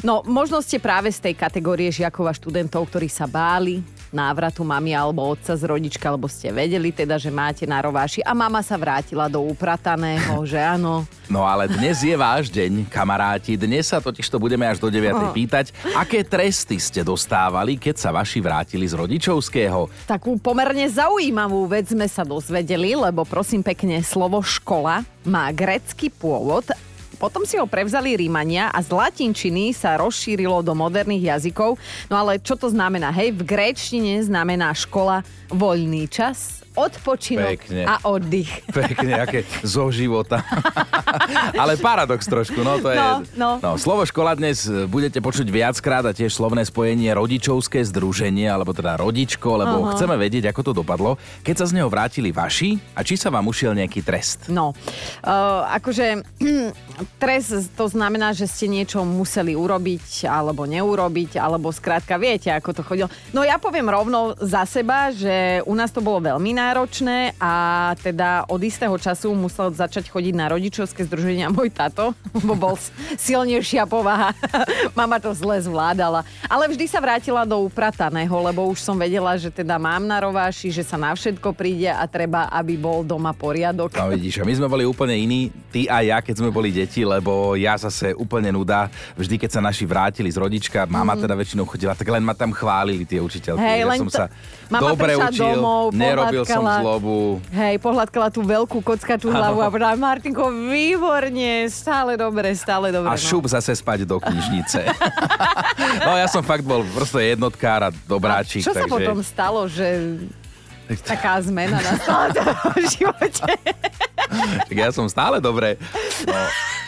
No, 0.00 0.24
možno 0.24 0.64
ste 0.64 0.80
práve 0.80 1.12
z 1.12 1.20
tej 1.20 1.34
kategórie 1.36 1.92
žiakov 1.92 2.24
a 2.24 2.32
študentov, 2.32 2.88
ktorí 2.88 3.06
sa 3.06 3.28
báli 3.28 3.84
návratu 4.14 4.62
mami 4.62 4.94
alebo 4.94 5.26
otca 5.26 5.58
z 5.58 5.66
rodička, 5.66 6.06
lebo 6.14 6.30
ste 6.30 6.54
vedeli 6.54 6.94
teda, 6.94 7.18
že 7.18 7.34
máte 7.34 7.66
na 7.66 7.82
rováši 7.82 8.22
a 8.22 8.30
mama 8.30 8.62
sa 8.62 8.78
vrátila 8.78 9.26
do 9.26 9.42
uprataného, 9.42 10.40
že 10.50 10.62
áno. 10.62 11.02
No 11.26 11.42
ale 11.42 11.66
dnes 11.66 12.00
je 12.00 12.14
váš 12.14 12.48
deň, 12.48 12.86
kamaráti. 12.86 13.58
Dnes 13.58 13.90
sa 13.90 13.98
totiž 13.98 14.30
to 14.30 14.38
budeme 14.38 14.62
až 14.64 14.78
do 14.78 14.86
9. 14.86 15.34
pýtať, 15.34 15.74
aké 15.98 16.22
tresty 16.22 16.78
ste 16.78 17.02
dostávali, 17.02 17.74
keď 17.74 17.98
sa 17.98 18.14
vaši 18.14 18.38
vrátili 18.38 18.86
z 18.86 18.94
rodičovského. 18.94 19.90
Takú 20.06 20.38
pomerne 20.38 20.86
zaujímavú 20.86 21.66
vec 21.66 21.90
sme 21.90 22.06
sa 22.06 22.22
dozvedeli, 22.22 22.94
lebo 22.94 23.26
prosím 23.26 23.66
pekne, 23.66 23.98
slovo 24.06 24.38
škola 24.44 25.02
má 25.26 25.50
grecký 25.50 26.12
pôvod 26.12 26.70
potom 27.24 27.48
si 27.48 27.56
ho 27.56 27.64
prevzali 27.64 28.20
Rímania 28.20 28.68
a 28.68 28.84
z 28.84 28.92
latinčiny 28.92 29.72
sa 29.72 29.96
rozšírilo 29.96 30.60
do 30.60 30.76
moderných 30.76 31.32
jazykov. 31.32 31.80
No 32.12 32.20
ale 32.20 32.36
čo 32.36 32.52
to 32.52 32.68
znamená? 32.68 33.08
Hej, 33.16 33.32
v 33.32 33.48
gréčtine 33.48 34.20
znamená 34.20 34.76
škola 34.76 35.24
voľný 35.48 36.04
čas, 36.12 36.63
odpočinok 36.74 37.58
Pekne. 37.62 37.82
a 37.86 37.94
oddych. 38.04 38.50
Pekne, 38.74 39.22
aké 39.22 39.46
zo 39.62 39.88
života. 39.94 40.42
Ale 41.62 41.78
paradox 41.78 42.26
trošku, 42.26 42.60
no 42.66 42.82
to 42.82 42.90
je... 42.90 42.98
No, 43.38 43.62
no. 43.62 43.78
slovo 43.78 44.02
škola 44.02 44.34
dnes 44.34 44.66
e, 44.66 44.90
budete 44.90 45.22
počuť 45.22 45.46
viackrát 45.46 46.02
a 46.02 46.12
tiež 46.12 46.34
slovné 46.34 46.66
spojenie 46.66 47.14
rodičovské 47.14 47.82
združenie, 47.86 48.50
alebo 48.50 48.74
teda 48.74 48.98
rodičko, 48.98 49.62
lebo 49.62 49.76
Aha. 49.86 49.90
chceme 49.94 50.18
vedieť, 50.18 50.50
ako 50.50 50.60
to 50.66 50.72
dopadlo, 50.82 51.14
keď 51.46 51.62
sa 51.62 51.66
z 51.70 51.78
neho 51.78 51.88
vrátili 51.88 52.34
vaši 52.34 52.76
a 52.98 53.06
či 53.06 53.14
sa 53.14 53.30
vám 53.30 53.46
ušiel 53.46 53.74
nejaký 53.78 54.02
trest. 54.02 54.50
No, 54.50 54.74
uh, 54.74 55.62
akože 55.78 56.26
trest 57.22 57.70
to 57.78 57.86
znamená, 57.86 58.34
že 58.34 58.50
ste 58.50 58.66
niečo 58.66 59.06
museli 59.06 59.54
urobiť 59.54 60.26
alebo 60.26 60.66
neurobiť, 60.66 61.38
alebo 61.38 61.70
skrátka 61.70 62.18
viete, 62.18 62.50
ako 62.50 62.70
to 62.74 62.82
chodilo. 62.82 63.08
No 63.30 63.46
ja 63.46 63.62
poviem 63.62 63.86
rovno 63.86 64.34
za 64.42 64.66
seba, 64.66 65.14
že 65.14 65.62
u 65.68 65.74
nás 65.78 65.94
to 65.94 66.02
bolo 66.02 66.18
veľmi 66.18 66.63
náročné 66.64 67.36
a 67.36 67.52
teda 68.00 68.48
od 68.48 68.60
istého 68.64 68.96
času 68.96 69.36
musel 69.36 69.68
začať 69.68 70.08
chodiť 70.08 70.34
na 70.34 70.48
rodičovské 70.48 71.04
združenia 71.04 71.52
môj 71.52 71.68
tato, 71.68 72.16
bo 72.46 72.56
bol 72.56 72.74
silnejšia 73.20 73.84
povaha. 73.84 74.32
Mama 74.98 75.20
to 75.20 75.36
zle 75.36 75.60
zvládala. 75.60 76.24
Ale 76.48 76.64
vždy 76.72 76.88
sa 76.88 77.04
vrátila 77.04 77.44
do 77.44 77.60
uprataného, 77.60 78.32
lebo 78.32 78.64
už 78.72 78.80
som 78.80 78.96
vedela, 78.96 79.36
že 79.36 79.52
teda 79.52 79.76
mám 79.76 80.08
na 80.08 80.16
rováši, 80.24 80.72
že 80.72 80.82
sa 80.86 80.96
na 80.96 81.12
všetko 81.12 81.52
príde 81.52 81.92
a 81.92 82.04
treba, 82.08 82.48
aby 82.48 82.80
bol 82.80 83.04
doma 83.04 83.36
poriadok. 83.36 83.92
No 84.00 84.08
vidíš, 84.08 84.40
a 84.40 84.48
my 84.48 84.54
sme 84.56 84.68
boli 84.70 84.84
úplne 84.88 85.14
iní, 85.14 85.52
ty 85.68 85.84
a 85.84 86.00
ja, 86.00 86.18
keď 86.24 86.40
sme 86.40 86.50
boli 86.54 86.72
deti, 86.72 87.04
lebo 87.04 87.58
ja 87.58 87.76
zase 87.76 88.16
úplne 88.16 88.48
nuda. 88.54 88.88
Vždy, 89.18 89.36
keď 89.36 89.50
sa 89.58 89.60
naši 89.60 89.84
vrátili 89.84 90.32
z 90.32 90.40
rodička, 90.40 90.88
mama 90.88 91.18
teda 91.18 91.36
väčšinou 91.36 91.68
chodila, 91.68 91.92
tak 91.92 92.08
len 92.08 92.24
ma 92.24 92.32
tam 92.32 92.54
chválili 92.54 93.04
tie 93.04 93.20
učiteľky. 93.20 93.60
Hej, 93.60 93.80
ja 93.84 93.94
som 94.00 94.08
sa 94.08 94.24
Mama 94.72 94.96
dobre 94.96 95.12
učil, 95.14 95.60
domov, 95.60 95.92
nerobil 95.92 96.42
pohľadkala. 96.60 96.82
zlobu. 96.84 97.18
Hej, 97.50 97.74
pohľadkala 97.82 98.28
tú 98.30 98.40
veľkú 98.44 98.78
kockačú 98.84 99.28
hlavu 99.32 99.58
a 99.62 99.68
povedala, 99.72 99.96
Martinko, 99.98 100.50
výborne, 100.50 101.66
stále 101.72 102.14
dobre, 102.14 102.52
stále 102.54 102.94
dobre. 102.94 103.10
A 103.10 103.16
no. 103.16 103.20
šup 103.20 103.50
zase 103.50 103.74
spať 103.74 104.06
do 104.06 104.20
knižnice. 104.20 104.86
no 106.06 106.14
ja 106.18 106.26
som 106.30 106.44
fakt 106.44 106.62
bol 106.62 106.86
proste 106.94 107.34
jednotkár 107.34 107.88
a 107.88 107.90
dobráčik. 108.06 108.62
Čo 108.62 108.74
sa 108.74 108.84
takže... 108.84 108.92
potom 108.92 109.18
stalo, 109.24 109.66
že 109.66 110.18
taká 111.04 111.40
zmena 111.40 111.80
nastala 111.80 112.30
v 112.76 112.84
živote? 112.86 113.52
Tak 114.68 114.76
ja 114.76 114.90
som 114.92 115.06
stále 115.08 115.40
dobre. 115.40 115.80
No, 116.26 116.34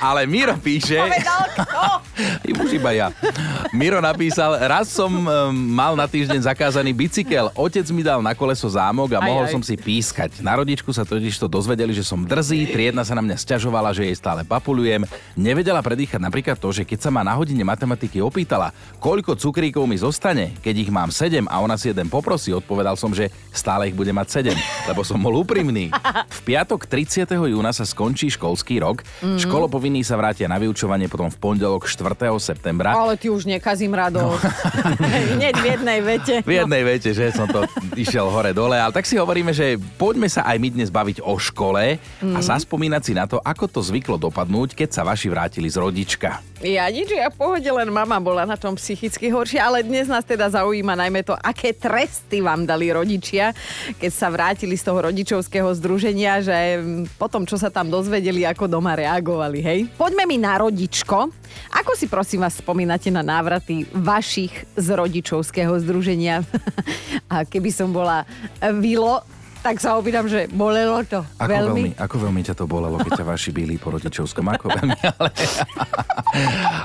ale 0.01 0.27
Miro 0.27 0.57
píše... 0.61 0.99
Povedal 0.99 1.43
kto? 1.55 1.81
Už 2.67 2.73
iba 2.81 2.91
ja. 2.97 3.13
Miro 3.71 4.01
napísal, 4.01 4.57
raz 4.65 4.89
som 4.89 5.13
mal 5.53 5.93
na 5.95 6.09
týždeň 6.09 6.49
zakázaný 6.49 6.91
bicykel. 6.97 7.53
Otec 7.53 7.85
mi 7.93 8.01
dal 8.01 8.25
na 8.25 8.33
koleso 8.33 8.67
zámok 8.67 9.15
a 9.15 9.21
Aj, 9.23 9.29
mohol 9.29 9.45
aj. 9.47 9.53
som 9.53 9.63
si 9.63 9.77
pískať. 9.77 10.41
Na 10.41 10.57
rodičku 10.57 10.89
sa 10.91 11.05
totiž 11.05 11.37
to 11.37 11.47
dozvedeli, 11.47 11.93
že 11.93 12.03
som 12.03 12.25
drzý, 12.25 12.73
triedna 12.73 13.05
sa 13.05 13.13
na 13.15 13.23
mňa 13.23 13.37
sťažovala, 13.37 13.93
že 13.93 14.09
jej 14.09 14.17
stále 14.17 14.43
papulujem. 14.43 15.05
Nevedela 15.37 15.85
predýchať 15.85 16.19
napríklad 16.19 16.57
to, 16.57 16.73
že 16.73 16.89
keď 16.89 16.99
sa 17.07 17.11
ma 17.13 17.21
na 17.21 17.37
hodine 17.37 17.63
matematiky 17.63 18.19
opýtala, 18.25 18.73
koľko 18.99 19.37
cukríkov 19.37 19.85
mi 19.85 20.01
zostane, 20.01 20.57
keď 20.65 20.75
ich 20.89 20.91
mám 20.91 21.13
7 21.13 21.45
a 21.47 21.61
ona 21.61 21.77
si 21.77 21.93
jeden 21.93 22.09
poprosí, 22.09 22.51
odpovedal 22.57 22.97
som, 22.97 23.13
že 23.13 23.29
stále 23.53 23.93
ich 23.93 23.97
bude 23.97 24.11
mať 24.11 24.51
7, 24.51 24.91
lebo 24.91 25.05
som 25.05 25.21
bol 25.21 25.37
úprimný. 25.37 25.93
V 26.33 26.41
piatok 26.43 26.89
30. 26.89 27.29
júna 27.29 27.71
sa 27.77 27.85
skončí 27.85 28.33
školský 28.33 28.81
rok. 28.81 29.05
Mhm. 29.23 29.37
Mm. 29.37 29.39
Školopovinní 29.87 30.03
sa 30.03 30.19
vrátia 30.19 30.51
na 30.51 30.59
vyučovanie 30.59 31.07
potom 31.07 31.31
v 31.31 31.39
pondelok 31.39 31.87
4. 31.87 32.19
septembra. 32.43 32.91
Ale 32.91 33.15
ty 33.15 33.31
už 33.31 33.47
nekazím 33.47 33.95
radosť. 33.95 34.43
Hneď 35.39 35.55
v 35.63 35.67
jednej 35.79 35.99
vete. 36.03 36.35
V 36.43 36.53
jednej 36.59 36.83
vete, 36.83 37.15
že 37.15 37.31
som 37.31 37.47
to 37.47 37.63
išiel 37.95 38.27
hore-dole, 38.27 38.75
ale 38.75 38.91
tak 38.91 39.07
si 39.07 39.15
hovoríme, 39.15 39.55
že 39.55 39.79
poďme 39.95 40.27
sa 40.27 40.43
aj 40.43 40.59
my 40.59 40.69
dnes 40.75 40.91
baviť 40.91 41.23
o 41.23 41.39
škole 41.39 42.03
a 42.03 42.39
zaspomínať 42.43 43.03
si 43.07 43.15
na 43.15 43.31
to, 43.31 43.39
ako 43.39 43.79
to 43.79 43.79
zvyklo 43.79 44.19
dopadnúť, 44.19 44.75
keď 44.75 44.91
sa 44.91 45.07
vaši 45.07 45.31
vrátili 45.31 45.71
z 45.71 45.79
rodička. 45.79 46.43
Ja 46.65 46.89
nič, 46.89 47.13
ja 47.13 47.29
pohode, 47.29 47.69
len 47.69 47.93
mama 47.93 48.17
bola 48.17 48.49
na 48.49 48.57
tom 48.57 48.81
psychicky 48.81 49.29
horšie, 49.29 49.61
ale 49.61 49.85
dnes 49.85 50.09
nás 50.09 50.25
teda 50.25 50.49
zaujíma 50.49 50.97
najmä 50.97 51.21
to, 51.21 51.37
aké 51.37 51.77
tresty 51.77 52.41
vám 52.41 52.65
dali 52.65 52.89
rodičia, 52.89 53.53
keď 54.01 54.09
sa 54.09 54.33
vrátili 54.33 54.73
z 54.73 54.89
toho 54.89 55.05
rodičovského 55.05 55.69
združenia, 55.77 56.41
že 56.41 56.81
mm, 56.81 57.21
potom, 57.21 57.45
čo 57.45 57.61
sa 57.61 57.69
tam 57.69 57.93
dozvedeli, 57.93 58.49
ako 58.49 58.73
doma 58.73 58.97
reagovali, 58.97 59.59
hej? 59.61 59.79
Poďme 60.01 60.25
mi 60.25 60.41
na 60.41 60.57
rodičko. 60.57 61.29
Ako 61.77 61.93
si 61.93 62.09
prosím 62.09 62.41
vás 62.41 62.57
spomínate 62.57 63.13
na 63.13 63.21
návraty 63.21 63.85
vašich 63.93 64.57
z 64.81 64.89
rodičovského 64.97 65.77
združenia? 65.85 66.41
A 67.37 67.45
keby 67.45 67.69
som 67.69 67.93
bola 67.93 68.25
Vilo, 68.81 69.21
tak 69.67 69.83
sa 69.83 69.99
opýtam, 69.99 70.25
že 70.25 70.47
bolelo 70.49 71.03
to 71.03 71.27
Ako 71.37 71.51
veľmi? 71.51 71.83
veľmi. 71.91 71.91
ako 71.99 72.17
veľmi 72.21 72.41
ťa 72.41 72.55
to 72.55 72.65
bolelo, 72.65 72.97
keď 72.97 73.19
ťa 73.19 73.27
vaši 73.27 73.51
byli 73.51 73.75
po 73.75 73.91
rodičovskom? 73.91 74.47
Ako 74.49 74.71
veľmi, 74.71 74.95
ale... 75.11 75.31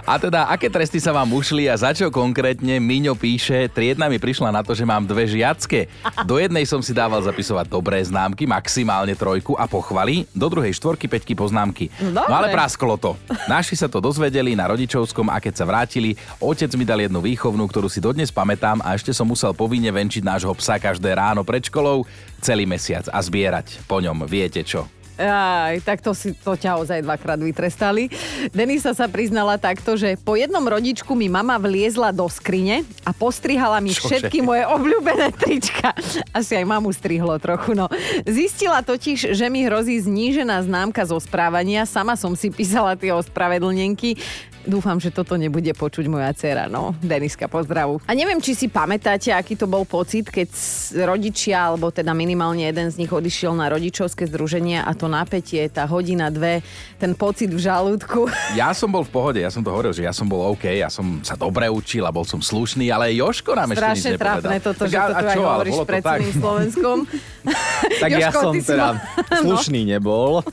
A 0.04 0.18
teda, 0.18 0.48
aké 0.48 0.66
tresty 0.66 0.98
sa 0.98 1.12
vám 1.12 1.30
ušli 1.30 1.68
a 1.68 1.76
za 1.76 1.92
čo 1.92 2.10
konkrétne? 2.10 2.80
Miňo 2.80 3.14
píše, 3.14 3.68
triedna 3.68 4.08
mi 4.08 4.18
prišla 4.18 4.50
na 4.50 4.62
to, 4.62 4.72
že 4.72 4.82
mám 4.82 5.04
dve 5.04 5.28
žiacké. 5.28 5.92
Do 6.24 6.38
jednej 6.38 6.64
som 6.64 6.80
si 6.80 6.92
dával 6.92 7.22
zapisovať 7.22 7.68
dobré 7.68 8.02
známky, 8.02 8.44
maximálne 8.44 9.14
trojku 9.14 9.54
a 9.54 9.68
pochvaly, 9.68 10.26
do 10.32 10.48
druhej 10.48 10.74
štvorky, 10.74 11.06
peťky 11.06 11.34
poznámky. 11.34 11.92
No 12.02 12.24
No 12.24 12.34
ale 12.34 12.48
dobre. 12.48 12.58
prasklo 12.58 12.96
to. 12.96 13.14
Naši 13.46 13.76
sa 13.76 13.86
to 13.86 14.00
dozvedeli 14.00 14.54
na 14.54 14.66
rodičovskom 14.66 15.28
a 15.28 15.38
keď 15.38 15.54
sa 15.54 15.66
vrátili, 15.66 16.14
otec 16.40 16.72
mi 16.74 16.84
dal 16.84 16.98
jednu 16.98 17.20
výchovnú, 17.20 17.68
ktorú 17.68 17.86
si 17.86 18.00
dodnes 18.00 18.32
pamätám 18.32 18.80
a 18.80 18.96
ešte 18.96 19.12
som 19.12 19.28
musel 19.28 19.52
povinne 19.52 19.90
venčiť 19.90 20.24
nášho 20.24 20.54
psa 20.56 20.78
každé 20.78 21.12
ráno 21.12 21.44
pred 21.44 21.62
školou 21.62 22.08
celý 22.42 22.66
mesiac 22.66 23.06
a 23.14 23.22
zbierať 23.22 23.86
po 23.86 24.02
ňom 24.02 24.26
viete 24.26 24.66
čo. 24.66 24.90
Aj, 25.22 25.78
tak 25.86 26.02
to 26.02 26.18
si 26.18 26.34
to 26.34 26.58
ťa 26.58 26.82
ozaj 26.82 27.06
dvakrát 27.06 27.38
vytrestali. 27.38 28.10
Denisa 28.50 28.90
sa 28.98 29.06
priznala 29.06 29.62
takto, 29.62 29.94
že 29.94 30.18
po 30.18 30.34
jednom 30.34 30.66
rodičku 30.66 31.14
mi 31.14 31.30
mama 31.30 31.62
vliezla 31.62 32.10
do 32.10 32.26
skrine 32.26 32.82
a 33.06 33.14
postrihala 33.14 33.78
mi 33.86 33.94
Čože? 33.94 34.02
všetky 34.02 34.42
moje 34.42 34.66
obľúbené 34.66 35.30
trička. 35.38 35.94
Asi 36.34 36.58
aj 36.58 36.66
mamu 36.66 36.90
strihlo 36.90 37.38
trochu, 37.38 37.78
no. 37.78 37.86
Zistila 38.26 38.82
totiž, 38.82 39.38
že 39.38 39.46
mi 39.54 39.62
hrozí 39.62 40.02
znížená 40.02 40.66
známka 40.66 41.06
zo 41.06 41.22
správania. 41.22 41.86
Sama 41.86 42.18
som 42.18 42.34
si 42.34 42.50
písala 42.50 42.98
tie 42.98 43.14
ospravedlnenky. 43.14 44.18
Dúfam, 44.64 44.96
že 44.96 45.10
toto 45.10 45.34
nebude 45.34 45.72
počuť 45.72 46.06
moja 46.06 46.30
dcera, 46.32 46.66
no. 46.66 46.94
Deniska, 46.98 47.46
pozdravu. 47.46 47.98
A 48.02 48.12
neviem, 48.12 48.38
či 48.38 48.54
si 48.54 48.66
pamätáte, 48.66 49.30
aký 49.30 49.54
to 49.54 49.66
bol 49.66 49.84
pocit, 49.84 50.26
keď 50.26 50.48
rodičia, 51.04 51.66
alebo 51.66 51.90
teda 51.90 52.12
minimálne 52.12 52.64
jeden 52.64 52.88
z 52.88 52.98
nich 52.98 53.10
odišiel 53.10 53.52
na 53.52 53.68
rodičovské 53.68 54.24
združenie 54.24 54.78
a 54.78 54.92
to 54.92 55.06
napätie, 55.06 55.66
tá 55.66 55.84
hodina, 55.84 56.28
dve, 56.28 56.62
ten 56.96 57.12
pocit 57.12 57.48
v 57.48 57.60
žalúdku. 57.60 58.30
Ja 58.54 58.72
som 58.72 58.88
bol 58.88 59.02
v 59.02 59.10
pohode, 59.10 59.40
ja 59.40 59.48
som 59.48 59.60
to 59.60 59.70
hovoril, 59.70 59.90
že 59.90 60.04
ja 60.04 60.12
som 60.12 60.26
bol 60.26 60.44
OK, 60.50 60.68
ja 60.68 60.88
som 60.88 61.22
sa 61.22 61.34
dobre 61.34 61.66
učil 61.66 62.04
a 62.04 62.12
bol 62.12 62.22
som 62.22 62.38
slušný, 62.38 62.88
ale 62.88 63.10
Joško 63.14 63.54
nám 63.54 63.72
ešte 63.72 63.80
nič 63.80 63.88
Strašne 63.98 64.12
trápne 64.16 64.58
toto, 64.60 64.84
Tak 64.84 64.92
že 64.92 64.98
a- 64.98 65.02
to 65.02 65.14
tu 65.14 65.24
aj 65.24 65.32
čo, 65.32 65.42
hovoríš 65.42 65.78
pred 65.84 66.02
celým 66.04 66.34
Slovenskom. 66.36 66.98
Tak 68.04 68.10
ja 68.12 68.20
Jožko, 68.22 68.40
som 68.40 68.52
ty 68.52 68.60
si 68.60 68.70
teda 68.70 68.88
mal- 68.88 69.00
No. 69.32 69.58
slušný 69.58 69.82
nebol. 69.88 70.44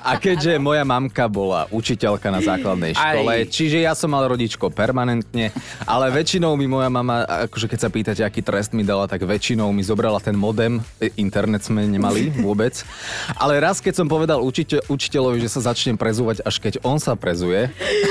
A 0.00 0.16
keďže 0.16 0.56
moja 0.56 0.80
mamka 0.82 1.26
bola 1.26 1.68
učiteľka 1.68 2.28
na 2.28 2.40
základnej 2.40 2.94
škole, 2.94 3.32
Aj. 3.34 3.44
Čiže 3.58 3.78
ja 3.80 3.92
som 3.92 4.08
mal 4.08 4.22
rodičko 4.24 4.70
permanentne, 4.70 5.50
ale 5.82 6.06
väčšinou 6.08 6.54
mi 6.54 6.64
moja 6.64 6.86
mama, 6.86 7.20
akože 7.44 7.66
keď 7.66 7.78
sa 7.78 7.88
pýtate, 7.88 8.22
aký 8.22 8.38
trest 8.40 8.70
mi 8.70 8.80
dala, 8.80 9.04
tak 9.04 9.20
väčšinou 9.20 9.66
mi 9.68 9.82
zobrala 9.82 10.18
ten 10.18 10.32
modem, 10.32 10.78
E, 10.96 11.10
internet 11.16 11.60
sme 11.60 11.82
nemali 11.84 12.30
vôbec. 12.46 12.86
Ale 13.34 13.58
raz, 13.58 13.78
keď 13.78 13.94
som 13.96 14.06
povedal 14.06 14.38
učiteľ, 14.38 14.86
učiteľovi, 14.86 15.38
že 15.40 15.50
sa 15.50 15.66
začnem 15.66 15.94
prezúvať, 15.94 16.40
až 16.40 16.56
keď 16.56 16.78
on 16.82 16.96
sa 16.96 17.14
prezuje, 17.14 17.66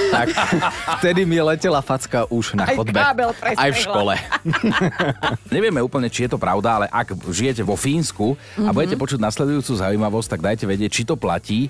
tak 0.09 0.35
vtedy 0.99 1.23
mi 1.23 1.37
letela 1.37 1.79
facka 1.79 2.27
už 2.27 2.53
na 2.53 2.65
Aj 2.65 2.75
chodbe. 2.75 2.97
kábel 2.97 3.31
Aj 3.55 3.69
v 3.69 3.77
škole. 3.77 4.13
Nevieme 5.53 5.79
úplne, 5.79 6.07
či 6.07 6.25
je 6.25 6.31
to 6.31 6.37
pravda, 6.37 6.69
ale 6.75 6.87
ak 6.89 7.13
žijete 7.27 7.61
vo 7.61 7.75
Fínsku 7.75 8.35
a 8.57 8.69
budete 8.69 8.95
Mhm. 8.95 9.01
počuť 9.03 9.19
nasledujúcu 9.19 9.71
zaujímavosť, 9.73 10.27
tak 10.27 10.41
dajte 10.41 10.65
vedieť, 10.65 10.91
či 10.91 11.03
to 11.03 11.15
platí. 11.15 11.69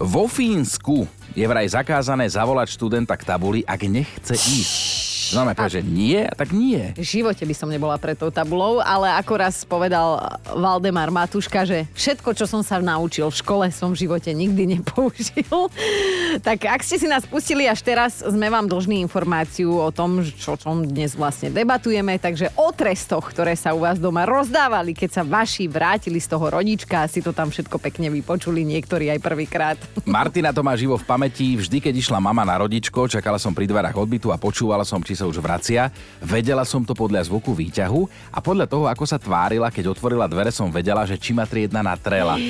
Vo 0.00 0.24
Fínsku 0.24 1.04
je 1.36 1.44
vraj 1.44 1.68
zakázané 1.68 2.24
zavolať 2.24 2.72
študenta 2.72 3.12
k 3.20 3.26
tabuli, 3.28 3.60
ak 3.68 3.84
nechce 3.84 4.32
ísť. 4.32 5.09
Znamená, 5.30 5.54
povedať, 5.54 5.78
že 5.78 5.82
nie, 5.86 6.20
tak 6.34 6.50
nie. 6.50 6.94
V 6.98 7.06
živote 7.06 7.42
by 7.46 7.54
som 7.54 7.70
nebola 7.70 7.96
pre 7.96 8.18
tou 8.18 8.28
tabulou, 8.34 8.82
ale 8.82 9.14
ako 9.14 9.32
raz 9.38 9.62
povedal 9.62 10.18
Valdemar 10.50 11.14
Matuška, 11.14 11.62
že 11.62 11.86
všetko, 11.94 12.34
čo 12.34 12.44
som 12.50 12.66
sa 12.66 12.82
naučil 12.82 13.30
v 13.30 13.36
škole, 13.38 13.66
som 13.70 13.94
v 13.94 14.06
živote 14.06 14.34
nikdy 14.34 14.78
nepoužil. 14.78 15.70
tak 16.46 16.66
ak 16.66 16.82
ste 16.82 16.98
si 16.98 17.06
nás 17.06 17.22
pustili 17.22 17.70
až 17.70 17.82
teraz, 17.86 18.22
sme 18.24 18.50
vám 18.50 18.66
dlžní 18.66 18.98
informáciu 19.06 19.70
o 19.70 19.90
tom, 19.94 20.24
čo 20.26 20.58
čom 20.58 20.82
dnes 20.82 21.14
vlastne 21.14 21.54
debatujeme, 21.54 22.18
takže 22.18 22.50
o 22.58 22.74
trestoch, 22.74 23.30
ktoré 23.30 23.54
sa 23.54 23.76
u 23.76 23.84
vás 23.84 24.00
doma 24.00 24.26
rozdávali, 24.26 24.96
keď 24.96 25.20
sa 25.20 25.22
vaši 25.22 25.70
vrátili 25.70 26.18
z 26.18 26.26
toho 26.26 26.50
rodička 26.50 27.04
a 27.04 27.10
si 27.10 27.22
to 27.22 27.30
tam 27.30 27.52
všetko 27.54 27.76
pekne 27.78 28.10
vypočuli, 28.10 28.66
niektorí 28.66 29.12
aj 29.12 29.20
prvýkrát. 29.22 29.78
Martina 30.08 30.50
to 30.50 30.64
má 30.64 30.74
živo 30.74 30.96
v 30.96 31.04
pamäti. 31.06 31.60
Vždy, 31.60 31.78
keď 31.78 31.94
išla 32.00 32.18
mama 32.18 32.42
na 32.42 32.58
rodičko, 32.60 33.06
čakala 33.06 33.36
som 33.36 33.52
pri 33.52 33.68
dverách 33.68 33.96
odbytu 33.96 34.32
a 34.32 34.40
počúvala 34.40 34.82
som, 34.82 35.04
či 35.04 35.19
sa 35.20 35.28
už 35.28 35.44
vracia. 35.44 35.92
Vedela 36.24 36.64
som 36.64 36.80
to 36.80 36.96
podľa 36.96 37.28
zvuku 37.28 37.52
výťahu 37.52 38.32
a 38.32 38.40
podľa 38.40 38.64
toho, 38.64 38.88
ako 38.88 39.04
sa 39.04 39.20
tvárila, 39.20 39.68
keď 39.68 39.92
otvorila 39.92 40.24
dvere, 40.24 40.48
som 40.48 40.72
vedela, 40.72 41.04
že 41.04 41.20
či 41.20 41.36
ma 41.36 41.44
triedna 41.44 41.84
natrela. 41.84 42.40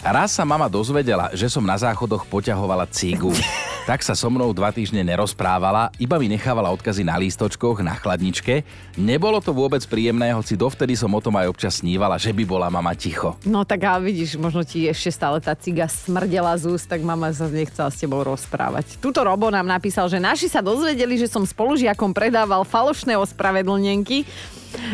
Raz 0.00 0.32
sa 0.32 0.48
mama 0.48 0.72
dozvedela, 0.72 1.28
že 1.36 1.52
som 1.52 1.60
na 1.60 1.76
záchodoch 1.76 2.24
poťahovala 2.24 2.88
cigu. 2.88 3.36
Tak 3.84 4.00
sa 4.00 4.16
so 4.16 4.32
mnou 4.32 4.48
dva 4.56 4.72
týždne 4.72 5.04
nerozprávala, 5.04 5.92
iba 6.00 6.16
mi 6.16 6.32
nechávala 6.32 6.72
odkazy 6.72 7.04
na 7.04 7.20
lístočkoch, 7.20 7.84
na 7.84 7.92
chladničke. 7.92 8.64
Nebolo 8.96 9.44
to 9.44 9.52
vôbec 9.52 9.84
príjemné, 9.84 10.32
hoci 10.32 10.56
dovtedy 10.56 10.96
som 10.96 11.12
o 11.12 11.20
tom 11.20 11.36
aj 11.36 11.52
občas 11.52 11.84
snívala, 11.84 12.16
že 12.16 12.32
by 12.32 12.48
bola 12.48 12.72
mama 12.72 12.96
ticho. 12.96 13.36
No 13.44 13.60
tak 13.68 13.84
a 13.84 14.00
vidíš, 14.00 14.40
možno 14.40 14.64
ti 14.64 14.88
ešte 14.88 15.12
stále 15.12 15.36
tá 15.36 15.52
ciga 15.52 15.84
smrdela 15.84 16.56
z 16.56 16.72
úst, 16.72 16.88
tak 16.88 17.04
mama 17.04 17.28
sa 17.36 17.44
nechcela 17.44 17.92
s 17.92 18.00
tebou 18.00 18.24
rozprávať. 18.24 18.96
Tuto 19.04 19.20
Robo 19.20 19.52
nám 19.52 19.68
napísal, 19.68 20.08
že 20.08 20.16
naši 20.16 20.48
sa 20.48 20.64
dozvedeli, 20.64 21.20
že 21.20 21.28
som 21.28 21.44
spolužiakom 21.44 22.13
predával 22.14 22.62
falošné 22.62 23.18
ospravedlnenky. 23.18 24.22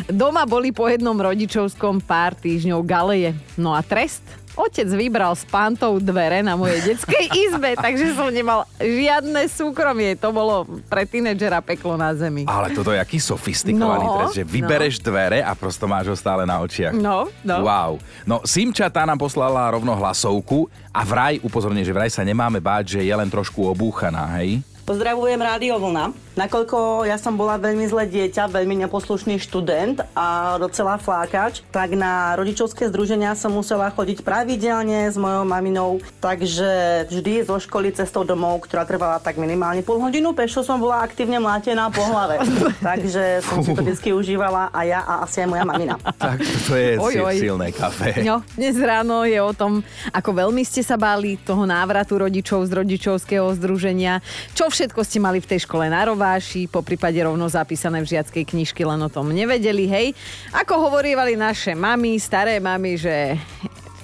Doma 0.08 0.44
boli 0.44 0.72
po 0.72 0.88
jednom 0.88 1.16
rodičovskom 1.16 2.04
pár 2.04 2.36
týždňov 2.36 2.80
galeje. 2.84 3.36
No 3.56 3.72
a 3.72 3.80
trest? 3.80 4.20
Otec 4.58 4.90
vybral 4.92 5.32
s 5.32 5.46
pántou 5.46 5.96
dvere 6.02 6.42
na 6.42 6.58
mojej 6.58 6.92
detskej 6.92 7.32
izbe, 7.32 7.78
takže 7.86 8.12
som 8.12 8.28
nemal 8.28 8.66
žiadne 8.76 9.46
súkromie. 9.48 10.18
To 10.18 10.34
bolo 10.34 10.66
pre 10.90 11.06
tínedžera 11.06 11.62
peklo 11.62 11.94
na 11.94 12.12
zemi. 12.12 12.44
Ale 12.44 12.74
toto 12.74 12.90
je 12.92 12.98
aký 12.98 13.22
sofistikovaný 13.22 14.04
No, 14.04 14.14
trest, 14.20 14.36
že 14.36 14.44
vybereš 14.44 15.00
dvere 15.00 15.40
a 15.40 15.54
prosto 15.54 15.86
máš 15.86 16.12
ho 16.12 16.16
stále 16.18 16.44
na 16.44 16.60
očiach. 16.60 16.92
No, 16.92 17.30
no. 17.46 17.56
Wow. 17.62 18.02
No, 18.26 18.42
Simča 18.42 18.90
tá 18.90 19.06
nám 19.06 19.22
poslala 19.22 19.70
rovno 19.70 19.94
hlasovku 19.96 20.66
a 20.90 21.00
vraj, 21.06 21.38
upozorne, 21.40 21.80
že 21.86 21.94
vraj 21.94 22.10
sa 22.10 22.26
nemáme 22.26 22.58
báť, 22.60 22.98
že 22.98 23.06
je 23.06 23.14
len 23.14 23.30
trošku 23.30 23.64
obúchaná, 23.64 24.28
hej? 24.42 24.60
Pozdravujem 24.82 25.38
Rádio 25.38 25.78
Vlna. 25.78 26.10
Nakoľko 26.38 27.02
ja 27.10 27.18
som 27.18 27.34
bola 27.34 27.58
veľmi 27.58 27.90
zlé 27.90 28.06
dieťa, 28.06 28.54
veľmi 28.54 28.86
neposlušný 28.86 29.42
študent 29.42 29.98
a 30.14 30.56
docela 30.62 30.94
flákač, 30.94 31.66
tak 31.74 31.98
na 31.98 32.38
rodičovské 32.38 32.86
združenia 32.86 33.34
som 33.34 33.50
musela 33.50 33.90
chodiť 33.90 34.22
pravidelne 34.22 35.10
s 35.10 35.18
mojou 35.18 35.42
maminou, 35.42 35.98
takže 36.22 37.04
vždy 37.10 37.42
zo 37.42 37.58
školy 37.58 37.90
cestou 37.90 38.22
domov, 38.22 38.62
ktorá 38.62 38.86
trvala 38.86 39.18
tak 39.18 39.42
minimálne 39.42 39.82
pol 39.82 39.98
hodinu, 39.98 40.30
pešo 40.30 40.62
som 40.62 40.78
bola 40.78 41.02
aktívne 41.02 41.42
mlátená 41.42 41.90
po 41.90 42.06
hlave. 42.06 42.38
takže 42.88 43.42
som 43.42 43.66
si 43.66 43.74
to 43.74 43.82
vždy 43.82 44.10
užívala 44.14 44.70
a 44.70 44.80
ja 44.86 45.02
a 45.02 45.26
asi 45.26 45.42
aj 45.42 45.48
moja 45.50 45.64
mamina. 45.66 45.98
Tak 46.20 46.44
to 46.68 46.76
je 46.76 47.00
Oj, 47.00 47.14
oj. 47.26 47.36
silné 47.40 47.72
kafe. 47.72 48.22
No, 48.22 48.44
dnes 48.54 48.76
ráno 48.76 49.24
je 49.24 49.40
o 49.40 49.50
tom, 49.56 49.80
ako 50.12 50.36
veľmi 50.36 50.62
ste 50.62 50.84
sa 50.84 51.00
báli 51.00 51.40
toho 51.40 51.64
návratu 51.64 52.20
rodičov 52.20 52.68
z 52.68 52.76
rodičovského 52.76 53.48
združenia, 53.56 54.20
čo 54.52 54.68
všetko 54.68 55.00
ste 55.00 55.18
mali 55.18 55.40
v 55.40 55.48
tej 55.48 55.64
škole 55.64 55.88
na 55.88 56.04
rováši, 56.20 56.68
po 56.68 56.84
prípade 56.84 57.16
rovno 57.16 57.48
zapísané 57.48 58.04
v 58.04 58.12
žiackej 58.12 58.44
knižky, 58.44 58.84
len 58.84 59.00
o 59.00 59.08
tom 59.08 59.32
nevedeli, 59.32 59.88
hej. 59.88 60.12
Ako 60.52 60.76
hovorievali 60.76 61.32
naše 61.32 61.72
mamy, 61.72 62.20
staré 62.20 62.60
mamy, 62.60 63.00
že 63.00 63.40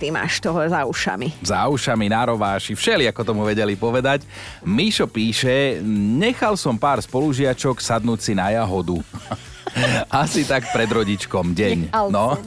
ty 0.00 0.08
máš 0.08 0.40
toho 0.40 0.64
za 0.64 0.88
ušami. 0.88 1.44
Za 1.44 1.68
ušami, 1.68 2.08
na 2.08 2.32
rováši, 2.32 2.72
všeli, 2.72 3.04
ako 3.12 3.20
tomu 3.20 3.44
vedeli 3.44 3.76
povedať. 3.76 4.24
Míšo 4.64 5.12
píše, 5.12 5.84
nechal 6.16 6.56
som 6.56 6.80
pár 6.80 7.04
spolužiačok 7.04 7.84
sadnúť 7.84 8.24
si 8.24 8.32
na 8.32 8.48
jahodu. 8.48 8.96
Asi 10.24 10.42
tak 10.46 10.68
pred 10.72 10.88
rodičkom 10.88 11.52
deň. 11.52 11.78
No. 12.06 12.38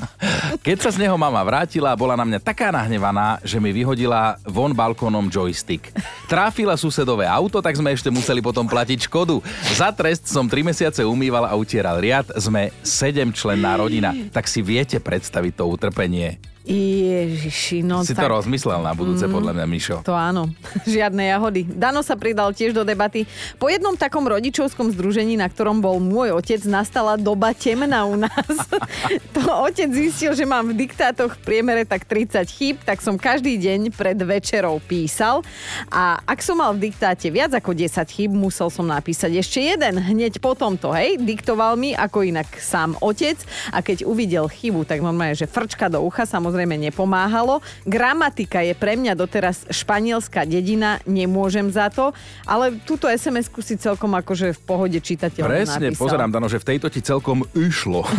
Keď 0.63 0.77
sa 0.79 0.89
z 0.89 1.03
neho 1.03 1.19
mama 1.19 1.43
vrátila, 1.43 1.91
bola 1.93 2.15
na 2.15 2.23
mňa 2.23 2.39
taká 2.39 2.71
nahnevaná, 2.71 3.43
že 3.43 3.59
mi 3.59 3.75
vyhodila 3.75 4.39
von 4.47 4.71
balkónom 4.71 5.27
joystick. 5.27 5.91
Tráfila 6.31 6.79
susedové 6.79 7.27
auto, 7.27 7.59
tak 7.59 7.75
sme 7.75 7.91
ešte 7.91 8.07
museli 8.07 8.39
potom 8.39 8.63
platiť 8.63 9.11
škodu. 9.11 9.43
Za 9.75 9.91
trest 9.91 10.31
som 10.31 10.47
3 10.47 10.63
mesiace 10.63 11.01
umýval 11.03 11.43
a 11.43 11.53
utieral 11.59 11.99
riad. 11.99 12.23
Sme 12.39 12.71
7 12.81 13.35
členná 13.35 13.75
rodina. 13.75 14.15
Tak 14.31 14.47
si 14.47 14.63
viete 14.63 14.97
predstaviť 14.97 15.59
to 15.59 15.67
utrpenie. 15.67 16.39
Ježiši, 16.69 17.81
no 17.81 18.05
si 18.05 18.13
tak... 18.13 18.29
to 18.29 18.37
rozmyslel 18.39 18.85
na 18.85 18.93
budúce, 18.93 19.25
podľa 19.25 19.57
mňa, 19.57 19.65
Mišo. 19.65 19.97
To 20.05 20.13
áno, 20.13 20.53
žiadne 20.85 21.25
jahody. 21.25 21.65
Dano 21.65 22.05
sa 22.05 22.13
pridal 22.13 22.53
tiež 22.53 22.77
do 22.77 22.85
debaty. 22.85 23.25
Po 23.57 23.73
jednom 23.73 23.97
takom 23.97 24.21
rodičovskom 24.29 24.93
združení, 24.93 25.33
na 25.33 25.49
ktorom 25.49 25.81
bol 25.81 25.97
môj 25.97 26.37
otec, 26.37 26.61
nastala 26.69 27.17
doba 27.17 27.57
temná 27.57 28.05
u 28.05 28.21
nás. 28.21 28.55
to 29.35 29.41
otec 29.41 29.89
zistil, 29.89 30.37
že 30.37 30.45
mám 30.45 30.69
v 30.69 30.85
diktátoch 30.85 31.41
v 31.41 31.41
priemere 31.41 31.89
tak 31.89 32.05
30 32.05 32.45
chýb, 32.45 32.77
tak 32.85 33.01
som 33.01 33.17
každý 33.17 33.57
deň 33.57 33.89
pred 33.89 34.21
večerou 34.21 34.77
písal. 34.77 35.41
A 35.89 36.21
ak 36.21 36.45
som 36.45 36.61
mal 36.61 36.77
v 36.77 36.93
diktáte 36.93 37.33
viac 37.33 37.49
ako 37.49 37.73
10 37.73 37.97
chýb, 38.13 38.29
musel 38.29 38.69
som 38.69 38.85
napísať 38.85 39.41
ešte 39.41 39.57
jeden. 39.57 39.97
Hneď 39.97 40.37
potom 40.37 40.77
to, 40.77 40.93
hej, 40.93 41.17
diktoval 41.17 41.73
mi 41.73 41.97
ako 41.97 42.29
inak 42.29 42.61
sám 42.61 42.93
otec. 43.01 43.41
A 43.73 43.81
keď 43.81 44.05
uvidel 44.05 44.45
chybu, 44.45 44.85
tak 44.85 45.01
normálne, 45.01 45.33
že 45.33 45.49
frčka 45.49 45.89
do 45.89 46.05
ucha, 46.05 46.29
samozrejme 46.29 46.58
samozrejme 46.59 46.91
nepomáhalo. 46.91 47.63
Gramatika 47.87 48.59
je 48.59 48.75
pre 48.75 48.99
mňa 48.99 49.15
doteraz 49.15 49.63
španielská 49.71 50.43
dedina, 50.43 50.99
nemôžem 51.07 51.71
za 51.71 51.87
to, 51.87 52.11
ale 52.43 52.75
túto 52.83 53.07
SMS-ku 53.07 53.63
si 53.63 53.79
celkom 53.79 54.11
akože 54.19 54.51
v 54.51 54.59
pohode 54.67 54.99
čitateľ 54.99 55.47
Presne, 55.47 55.95
napísal. 55.95 56.03
pozerám, 56.03 56.29
Dano, 56.35 56.51
že 56.51 56.59
v 56.59 56.75
tejto 56.75 56.91
ti 56.91 56.99
celkom 56.99 57.47
išlo. 57.55 58.03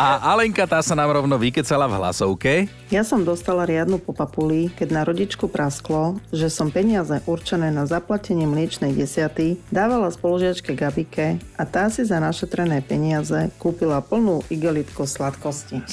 A 0.00 0.32
Alenka 0.32 0.64
tá 0.64 0.80
sa 0.80 0.96
nám 0.96 1.12
rovno 1.12 1.36
vykecala 1.36 1.84
v 1.84 2.00
hlasovke. 2.00 2.52
Ja 2.88 3.04
som 3.04 3.28
dostala 3.28 3.68
riadnu 3.68 4.00
popapuli, 4.00 4.72
keď 4.72 4.88
na 4.96 5.02
rodičku 5.04 5.52
prasklo, 5.52 6.16
že 6.32 6.48
som 6.48 6.72
peniaze 6.72 7.20
určené 7.28 7.68
na 7.68 7.84
zaplatenie 7.84 8.48
mliečnej 8.48 8.96
desiaty 8.96 9.60
dávala 9.68 10.08
spolužiačke 10.08 10.72
Gabike 10.72 11.36
a 11.60 11.68
tá 11.68 11.92
si 11.92 12.06
za 12.06 12.16
našetrené 12.16 12.80
peniaze 12.80 13.52
kúpila 13.60 14.00
plnú 14.00 14.40
igelitku 14.48 15.04
sladkosti. 15.04 15.84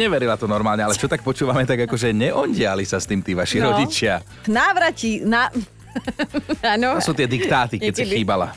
Spreneverila 0.00 0.40
to 0.40 0.48
normálne, 0.48 0.80
ale 0.80 0.96
čo 0.96 1.04
tak 1.04 1.20
počúvame, 1.20 1.68
tak 1.68 1.84
akože 1.84 2.16
neondiali 2.16 2.88
sa 2.88 2.96
s 2.96 3.04
tým 3.04 3.20
tí 3.20 3.36
vaši 3.36 3.60
No. 3.60 3.68
rodičia. 3.68 4.24
Návratí, 4.48 5.20
na... 5.20 5.52
Áno. 6.64 6.96
To 6.96 7.04
sú 7.04 7.12
tie 7.12 7.28
diktáty, 7.28 7.76
keď 7.76 7.92
si 7.92 8.08
chýbala. 8.08 8.56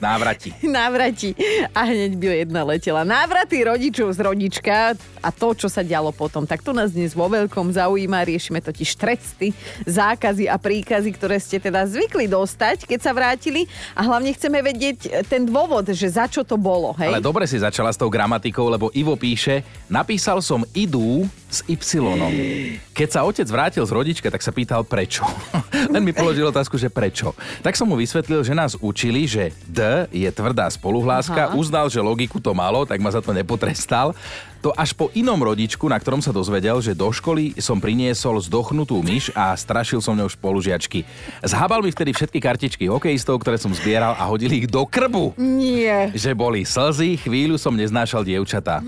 Návrati. 0.00 0.50
Návratí. 0.80 1.30
A 1.70 1.86
hneď 1.86 2.18
by 2.18 2.26
jedna 2.42 2.62
letela. 2.66 3.02
Návraty 3.06 3.62
rodičov 3.62 4.10
z 4.14 4.18
rodička 4.24 4.98
a 5.20 5.28
to, 5.30 5.54
čo 5.54 5.68
sa 5.70 5.84
dialo 5.84 6.10
potom. 6.10 6.48
Tak 6.48 6.64
to 6.64 6.74
nás 6.74 6.90
dnes 6.90 7.14
vo 7.14 7.30
veľkom 7.30 7.70
zaujíma. 7.70 8.26
Riešime 8.26 8.58
totiž 8.64 8.96
tresty, 8.98 9.54
zákazy 9.86 10.50
a 10.50 10.56
príkazy, 10.58 11.10
ktoré 11.14 11.38
ste 11.38 11.62
teda 11.62 11.86
zvykli 11.86 12.26
dostať, 12.26 12.88
keď 12.88 12.98
sa 13.00 13.12
vrátili. 13.14 13.70
A 13.94 14.02
hlavne 14.02 14.34
chceme 14.34 14.58
vedieť 14.64 15.26
ten 15.30 15.46
dôvod, 15.46 15.86
že 15.92 16.08
za 16.10 16.26
čo 16.26 16.42
to 16.42 16.58
bolo. 16.58 16.96
Hej? 16.98 17.14
Ale 17.14 17.22
dobre 17.22 17.46
si 17.46 17.60
začala 17.60 17.94
s 17.94 18.00
tou 18.00 18.10
gramatikou, 18.10 18.66
lebo 18.66 18.90
Ivo 18.96 19.14
píše, 19.14 19.62
napísal 19.86 20.42
som 20.42 20.66
idú 20.74 21.28
s 21.50 21.62
Y. 21.66 21.78
Keď 23.00 23.16
sa 23.16 23.24
otec 23.24 23.48
vrátil 23.48 23.80
z 23.80 23.96
rodička, 23.96 24.28
tak 24.28 24.44
sa 24.44 24.52
pýtal 24.52 24.84
prečo. 24.84 25.24
Len 25.96 26.04
mi 26.04 26.12
položil 26.12 26.44
otázku, 26.44 26.76
že 26.76 26.92
prečo. 26.92 27.32
Tak 27.64 27.72
som 27.72 27.88
mu 27.88 27.96
vysvetlil, 27.96 28.44
že 28.44 28.52
nás 28.52 28.76
učili, 28.76 29.24
že 29.24 29.56
D 29.64 30.04
je 30.12 30.28
tvrdá 30.28 30.68
spoluhláska, 30.68 31.48
Aha. 31.48 31.56
uznal, 31.56 31.88
že 31.88 31.96
logiku 32.04 32.44
to 32.44 32.52
malo, 32.52 32.84
tak 32.84 33.00
ma 33.00 33.08
za 33.08 33.24
to 33.24 33.32
nepotrestal. 33.32 34.12
To 34.60 34.76
až 34.76 34.92
po 34.92 35.08
inom 35.16 35.40
rodičku, 35.40 35.88
na 35.88 35.96
ktorom 35.96 36.20
sa 36.20 36.28
dozvedel, 36.28 36.76
že 36.84 36.92
do 36.92 37.08
školy 37.08 37.56
som 37.56 37.80
priniesol 37.80 38.36
zdochnutú 38.36 39.00
myš 39.00 39.32
a 39.32 39.56
strašil 39.56 40.04
som 40.04 40.12
ňou 40.12 40.28
spolužiačky. 40.28 41.00
Zhábal 41.40 41.80
mi 41.80 41.88
vtedy 41.88 42.12
všetky 42.12 42.36
kartičky 42.36 42.84
hokejistov, 42.84 43.40
ktoré 43.40 43.56
som 43.56 43.72
zbieral 43.72 44.12
a 44.12 44.28
hodili 44.28 44.60
ich 44.60 44.68
do 44.68 44.84
krbu. 44.84 45.40
Nie. 45.40 46.12
Že 46.12 46.36
boli 46.36 46.68
slzy, 46.68 47.16
chvíľu 47.16 47.56
som 47.56 47.72
neznášal 47.72 48.28
dievčatá. 48.28 48.84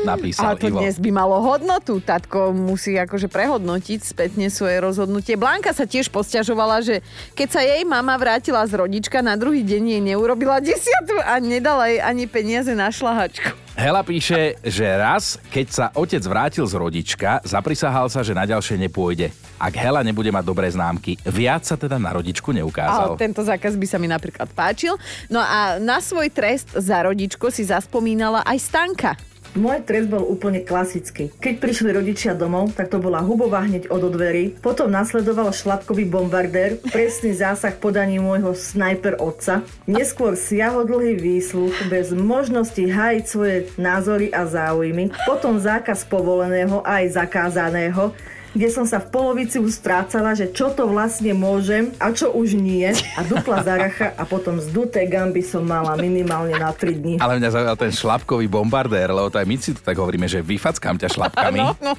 Napísal 0.00 0.56
Ale 0.56 0.60
to 0.60 0.68
Ivo. 0.72 0.80
dnes 0.80 0.96
by 0.96 1.10
malo 1.12 1.36
hodnotu. 1.44 2.00
Tatko 2.00 2.56
musí 2.56 2.96
akože 2.96 3.28
prehodnotiť 3.28 4.00
spätne 4.00 4.48
svoje 4.48 4.80
rozhodnutie. 4.80 5.36
Blanka 5.36 5.76
sa 5.76 5.84
tiež 5.84 6.08
posťažovala, 6.08 6.80
že 6.80 7.04
keď 7.36 7.48
sa 7.52 7.60
jej 7.60 7.84
mama 7.84 8.16
vrátila 8.16 8.64
z 8.64 8.80
rodička, 8.80 9.20
na 9.20 9.36
druhý 9.36 9.60
deň 9.60 9.82
jej 9.96 10.02
neurobila 10.02 10.58
desiatu 10.64 11.20
a 11.20 11.36
nedala 11.36 11.92
jej 11.92 12.00
ani 12.00 12.24
peniaze 12.24 12.72
na 12.72 12.88
šlahačku. 12.88 13.52
Hela 13.76 14.04
píše, 14.04 14.60
že 14.60 14.84
raz, 14.84 15.40
keď 15.48 15.66
sa 15.72 15.86
otec 15.96 16.20
vrátil 16.28 16.68
z 16.68 16.74
rodička, 16.76 17.40
zaprisahal 17.48 18.12
sa, 18.12 18.20
že 18.20 18.36
na 18.36 18.44
ďalšie 18.44 18.76
nepôjde. 18.76 19.32
Ak 19.56 19.72
Hela 19.72 20.04
nebude 20.04 20.28
mať 20.28 20.44
dobré 20.44 20.68
známky, 20.68 21.16
viac 21.24 21.64
sa 21.64 21.80
teda 21.80 21.96
na 21.96 22.12
rodičku 22.12 22.52
Ale 22.52 22.60
neukázal. 22.60 23.16
tento 23.16 23.40
zákaz 23.40 23.76
by 23.76 23.86
sa 23.88 23.96
mi 23.96 24.08
napríklad 24.08 24.52
páčil. 24.52 24.96
No 25.32 25.40
a 25.40 25.80
na 25.80 26.00
svoj 26.04 26.28
trest 26.28 26.72
za 26.76 27.04
rodičko 27.04 27.48
si 27.48 27.64
zaspomínala 27.64 28.44
aj 28.44 28.58
Stanka. 28.60 29.12
Môj 29.58 29.82
trest 29.82 30.06
bol 30.06 30.22
úplne 30.22 30.62
klasický. 30.62 31.34
Keď 31.42 31.58
prišli 31.58 31.90
rodičia 31.90 32.38
domov, 32.38 32.70
tak 32.78 32.86
to 32.86 33.02
bola 33.02 33.18
hubová 33.18 33.66
hneď 33.66 33.90
od 33.90 34.06
dverí, 34.06 34.54
potom 34.62 34.86
nasledoval 34.86 35.50
šlapkový 35.50 36.06
bombardér, 36.06 36.78
presný 36.94 37.34
zásah 37.34 37.74
podaní 37.74 38.22
môjho 38.22 38.54
snajper 38.54 39.18
otca, 39.18 39.66
neskôr 39.90 40.38
siahodlhý 40.38 41.18
výsluch 41.18 41.74
bez 41.90 42.14
možnosti 42.14 42.78
hájiť 42.78 43.24
svoje 43.26 43.66
názory 43.74 44.30
a 44.30 44.46
záujmy, 44.46 45.10
potom 45.26 45.58
zákaz 45.58 46.06
povoleného 46.06 46.86
aj 46.86 47.18
zakázaného, 47.18 48.14
kde 48.50 48.68
som 48.70 48.82
sa 48.82 48.98
v 48.98 49.10
polovici 49.14 49.62
už 49.62 49.70
strácala, 49.78 50.34
že 50.34 50.50
čo 50.50 50.74
to 50.74 50.90
vlastne 50.90 51.30
môžem 51.34 51.94
a 52.02 52.10
čo 52.10 52.34
už 52.34 52.58
nie. 52.58 52.90
A 53.14 53.20
dupla 53.22 53.62
zaracha 53.62 54.10
a 54.18 54.26
potom 54.26 54.58
zduté 54.58 55.06
gamby 55.06 55.42
som 55.42 55.62
mala 55.62 55.94
minimálne 55.94 56.54
na 56.58 56.74
3 56.74 56.98
dní. 56.98 57.14
Ale 57.22 57.38
mňa 57.38 57.50
zaujal 57.54 57.76
ten 57.78 57.92
šlapkový 57.94 58.50
bombardér, 58.50 59.14
lebo 59.14 59.30
to 59.30 59.38
aj 59.38 59.46
my 59.46 59.56
si 59.58 59.70
tu 59.70 59.80
tak 59.82 59.94
hovoríme, 59.98 60.26
že 60.26 60.42
vyfackám 60.42 60.98
ťa 60.98 61.08
šlapkami. 61.10 61.62
No, 61.70 61.76
no. 61.82 61.94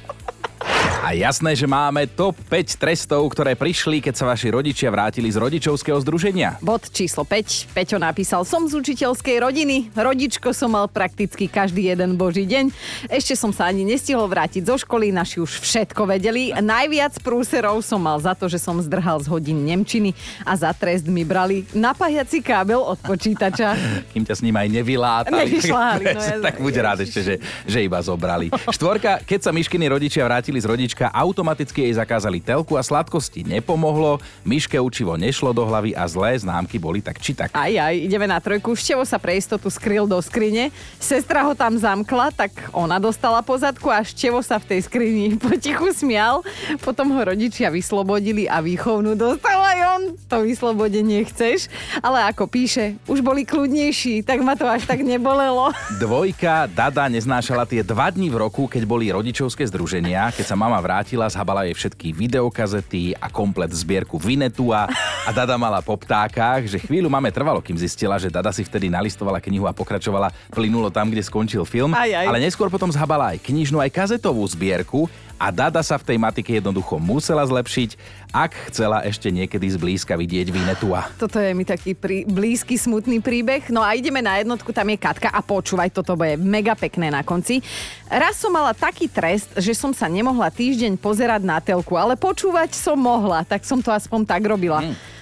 A 1.02 1.18
jasné, 1.18 1.58
že 1.58 1.66
máme 1.66 2.06
top 2.06 2.38
5 2.46 2.78
trestov, 2.78 3.26
ktoré 3.34 3.58
prišli, 3.58 4.06
keď 4.06 4.22
sa 4.22 4.30
vaši 4.30 4.54
rodičia 4.54 4.94
vrátili 4.94 5.34
z 5.34 5.42
rodičovského 5.42 5.98
združenia. 5.98 6.62
Bod 6.62 6.94
číslo 6.94 7.26
5. 7.26 7.74
Peťo 7.74 7.98
napísal, 7.98 8.46
som 8.46 8.70
z 8.70 8.78
učiteľskej 8.78 9.42
rodiny. 9.42 9.90
Rodičko 9.98 10.54
som 10.54 10.78
mal 10.78 10.86
prakticky 10.86 11.50
každý 11.50 11.90
jeden 11.90 12.22
boží 12.22 12.46
deň. 12.46 12.70
Ešte 13.10 13.34
som 13.34 13.50
sa 13.50 13.74
ani 13.74 13.82
nestihol 13.82 14.30
vrátiť 14.30 14.62
zo 14.62 14.78
školy, 14.78 15.10
naši 15.10 15.42
už 15.42 15.66
všetko 15.66 16.06
vedeli. 16.06 16.54
Najviac 16.54 17.18
prúserov 17.26 17.82
som 17.82 17.98
mal 17.98 18.22
za 18.22 18.38
to, 18.38 18.46
že 18.46 18.62
som 18.62 18.78
zdrhal 18.78 19.26
z 19.26 19.28
hodín 19.34 19.66
Nemčiny 19.66 20.14
a 20.46 20.54
za 20.54 20.70
trest 20.70 21.10
mi 21.10 21.26
brali 21.26 21.66
napájací 21.74 22.46
kábel 22.46 22.78
od 22.78 23.02
počítača. 23.02 23.74
Kým 24.14 24.22
ťa 24.22 24.38
s 24.38 24.46
ním 24.46 24.54
aj 24.54 24.70
nevylátali. 24.70 25.50
Nevyšľahali, 25.50 26.04
no 26.14 26.22
jasné. 26.22 26.46
tak 26.46 26.62
buď 26.62 26.74
rád 26.78 27.00
ešte, 27.10 27.20
že, 27.26 27.36
že 27.66 27.82
iba 27.82 27.98
zobrali. 28.06 28.54
Štvorka, 28.70 29.26
keď 29.26 29.50
sa 29.50 29.50
Myškiny 29.50 29.90
rodičia 29.90 30.30
vrátili 30.30 30.62
z 30.62 30.70
rodička, 30.92 31.08
automaticky 31.16 31.88
jej 31.88 31.96
zakázali 31.96 32.44
telku 32.44 32.76
a 32.76 32.84
sladkosti. 32.84 33.48
Nepomohlo, 33.48 34.20
Myške 34.44 34.76
učivo 34.76 35.16
nešlo 35.16 35.56
do 35.56 35.64
hlavy 35.64 35.96
a 35.96 36.04
zlé 36.04 36.36
známky 36.36 36.76
boli 36.76 37.00
tak 37.00 37.16
či 37.16 37.32
tak. 37.32 37.56
Aj, 37.56 37.72
aj, 37.72 37.96
ideme 37.96 38.28
na 38.28 38.44
trojku. 38.44 38.76
Števo 38.76 39.08
sa 39.08 39.16
pre 39.16 39.40
istotu 39.40 39.72
skryl 39.72 40.04
do 40.04 40.20
skrine. 40.20 40.68
Sestra 41.00 41.48
ho 41.48 41.56
tam 41.56 41.80
zamkla, 41.80 42.36
tak 42.36 42.52
ona 42.76 43.00
dostala 43.00 43.40
pozadku 43.40 43.88
a 43.88 44.04
Števo 44.04 44.44
sa 44.44 44.60
v 44.60 44.76
tej 44.76 44.80
skrini 44.84 45.26
potichu 45.40 45.96
smial. 45.96 46.44
Potom 46.84 47.16
ho 47.16 47.22
rodičia 47.24 47.72
vyslobodili 47.72 48.52
a 48.52 48.60
výchovnú 48.60 49.16
dostal 49.16 49.64
aj 49.64 49.80
on. 49.96 50.02
To 50.28 50.44
vyslobodenie 50.44 51.24
chceš. 51.32 51.72
Ale 52.04 52.20
ako 52.28 52.52
píše, 52.52 53.00
už 53.08 53.24
boli 53.24 53.48
kľudnejší, 53.48 54.28
tak 54.28 54.44
ma 54.44 54.60
to 54.60 54.68
až 54.68 54.84
tak 54.84 55.00
nebolelo. 55.08 55.72
Dvojka, 56.04 56.68
Dada 56.68 57.08
neznášala 57.08 57.64
tie 57.64 57.80
dva 57.80 58.12
dní 58.12 58.28
v 58.28 58.44
roku, 58.44 58.68
keď 58.68 58.84
boli 58.84 59.08
rodičovské 59.08 59.64
združenia. 59.72 60.36
Keď 60.36 60.52
sa 60.52 60.60
mama 60.60 60.81
vrátila, 60.82 61.30
zhabala 61.30 61.70
jej 61.70 61.78
všetky 61.78 62.12
videokazety 62.12 63.14
a 63.16 63.30
komplet 63.30 63.70
zbierku 63.72 64.18
Vinetua 64.18 64.90
a 65.24 65.30
Dada 65.30 65.56
mala 65.56 65.80
po 65.80 65.96
ptákach, 65.96 66.66
že 66.66 66.82
chvíľu 66.82 67.08
máme 67.08 67.30
trvalo, 67.30 67.62
kým 67.62 67.78
zistila, 67.78 68.18
že 68.18 68.34
Dada 68.34 68.50
si 68.50 68.66
vtedy 68.66 68.90
nalistovala 68.90 69.38
knihu 69.38 69.70
a 69.70 69.78
pokračovala 69.78 70.34
plynulo 70.50 70.90
tam, 70.90 71.14
kde 71.14 71.22
skončil 71.22 71.64
film. 71.64 71.94
Aj, 71.94 72.10
aj. 72.10 72.26
Ale 72.26 72.42
neskôr 72.42 72.68
potom 72.68 72.90
zhabala 72.90 73.38
aj 73.38 73.46
knižnú, 73.46 73.78
aj 73.78 73.94
kazetovú 73.94 74.42
zbierku 74.50 75.06
a 75.42 75.50
Dada 75.50 75.82
sa 75.82 75.98
v 75.98 76.06
tej 76.06 76.18
matike 76.22 76.62
jednoducho 76.62 77.02
musela 77.02 77.42
zlepšiť, 77.42 78.22
ak 78.30 78.70
chcela 78.70 79.02
ešte 79.04 79.34
niekedy 79.34 79.68
zblízka 79.74 80.14
vidieť 80.14 80.48
Vinetua. 80.54 81.10
Toto 81.18 81.42
je 81.42 81.52
mi 81.58 81.66
taký 81.66 81.98
prí, 81.98 82.24
blízky, 82.30 82.78
smutný 82.78 83.20
príbeh. 83.20 83.74
No 83.74 83.82
a 83.82 83.98
ideme 83.98 84.22
na 84.22 84.38
jednotku, 84.38 84.70
tam 84.70 84.88
je 84.94 85.02
Katka 85.02 85.34
a 85.34 85.42
počúvaj, 85.42 85.90
toto 85.92 86.14
bude 86.14 86.38
mega 86.38 86.78
pekné 86.78 87.10
na 87.10 87.26
konci. 87.26 87.60
Raz 88.06 88.38
som 88.38 88.54
mala 88.54 88.78
taký 88.78 89.10
trest, 89.10 89.50
že 89.58 89.74
som 89.74 89.92
sa 89.92 90.06
nemohla 90.06 90.48
týždeň 90.48 90.71
pozerať 91.00 91.42
na 91.44 91.58
telku, 91.60 91.96
ale 91.96 92.20
počúvať 92.20 92.76
som 92.76 93.00
mohla, 93.00 93.44
tak 93.46 93.64
som 93.64 93.80
to 93.80 93.90
aspoň 93.90 94.26
tak 94.26 94.42
robila. 94.44 94.82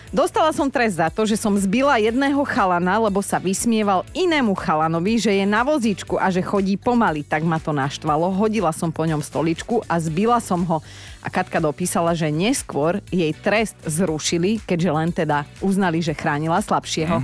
Dostala 0.09 0.49
som 0.49 0.65
trest 0.73 0.97
za 0.97 1.05
to, 1.13 1.21
že 1.21 1.37
som 1.37 1.53
zbila 1.53 2.01
jedného 2.01 2.41
chalana, 2.41 2.97
lebo 2.97 3.21
sa 3.21 3.37
vysmieval 3.37 4.01
inému 4.17 4.57
chalanovi, 4.57 5.21
že 5.21 5.29
je 5.29 5.45
na 5.45 5.61
vozíčku 5.61 6.17
a 6.17 6.33
že 6.33 6.41
chodí 6.41 6.81
pomaly. 6.81 7.21
Tak 7.21 7.45
ma 7.45 7.61
to 7.61 7.69
naštvalo. 7.69 8.33
Hodila 8.33 8.73
som 8.73 8.89
po 8.89 9.05
ňom 9.05 9.21
stoličku 9.21 9.85
a 9.85 10.01
zbila 10.01 10.41
som 10.41 10.65
ho. 10.65 10.81
A 11.21 11.29
Katka 11.29 11.61
dopísala, 11.61 12.17
že 12.17 12.33
neskôr 12.33 13.05
jej 13.13 13.29
trest 13.37 13.77
zrušili, 13.85 14.57
keďže 14.65 14.89
len 14.89 15.09
teda 15.13 15.45
uznali, 15.61 16.01
že 16.01 16.17
chránila 16.17 16.57
slabšieho. 16.57 17.21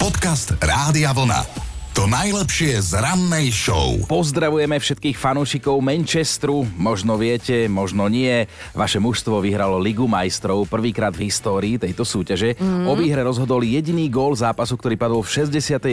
Podcast 0.00 0.56
Rádia 0.56 1.12
Vlna. 1.12 1.65
To 1.96 2.04
najlepšie 2.04 2.76
z 2.76 3.00
rannej 3.00 3.48
show. 3.48 3.96
Pozdravujeme 4.04 4.76
všetkých 4.76 5.16
fanúšikov 5.16 5.80
Manchesteru. 5.80 6.68
Možno 6.76 7.16
viete, 7.16 7.72
možno 7.72 8.04
nie. 8.12 8.44
Vaše 8.76 9.00
mužstvo 9.00 9.40
vyhralo 9.40 9.80
Ligu 9.80 10.04
majstrov 10.04 10.68
prvýkrát 10.68 11.16
v 11.16 11.32
histórii 11.32 11.80
tejto 11.80 12.04
súťaže. 12.04 12.52
Mm. 12.60 12.84
O 12.84 12.92
výhre 13.00 13.24
rozhodol 13.24 13.64
jediný 13.64 14.12
gól 14.12 14.36
zápasu, 14.36 14.76
ktorý 14.76 15.00
padol 15.00 15.24
v 15.24 15.48
68. 15.48 15.88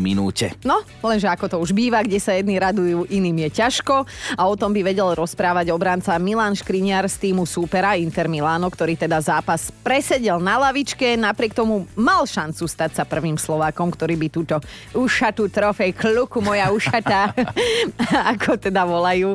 minúte. 0.00 0.56
No, 0.64 0.80
lenže 1.04 1.28
ako 1.28 1.44
to 1.52 1.56
už 1.60 1.76
býva, 1.76 2.00
kde 2.00 2.24
sa 2.24 2.32
jedni 2.32 2.56
radujú, 2.56 3.04
iným 3.12 3.44
je 3.44 3.60
ťažko. 3.60 4.08
A 4.40 4.48
o 4.48 4.56
tom 4.56 4.72
by 4.72 4.80
vedel 4.80 5.12
rozprávať 5.12 5.68
obranca 5.76 6.16
Milan 6.16 6.56
Škriniar 6.56 7.04
z 7.04 7.20
týmu 7.20 7.44
súpera 7.44 8.00
Inter 8.00 8.32
Milano, 8.32 8.72
ktorý 8.72 8.96
teda 8.96 9.20
zápas 9.20 9.68
presedel 9.84 10.40
na 10.40 10.56
lavičke, 10.56 11.20
napriek 11.20 11.52
tomu 11.52 11.84
mal 12.00 12.24
šancu 12.24 12.64
stať 12.64 12.96
sa 12.96 13.04
prvým 13.04 13.36
Slovákom, 13.36 13.92
ktorý 13.92 14.16
by 14.16 14.28
túto 14.32 14.56
ušat 14.96 15.33
zlatú 15.34 15.50
trofej 15.50 15.90
kluku 15.98 16.38
moja 16.38 16.70
ušatá, 16.70 17.34
ako 18.38 18.54
teda 18.54 18.86
volajú 18.86 19.34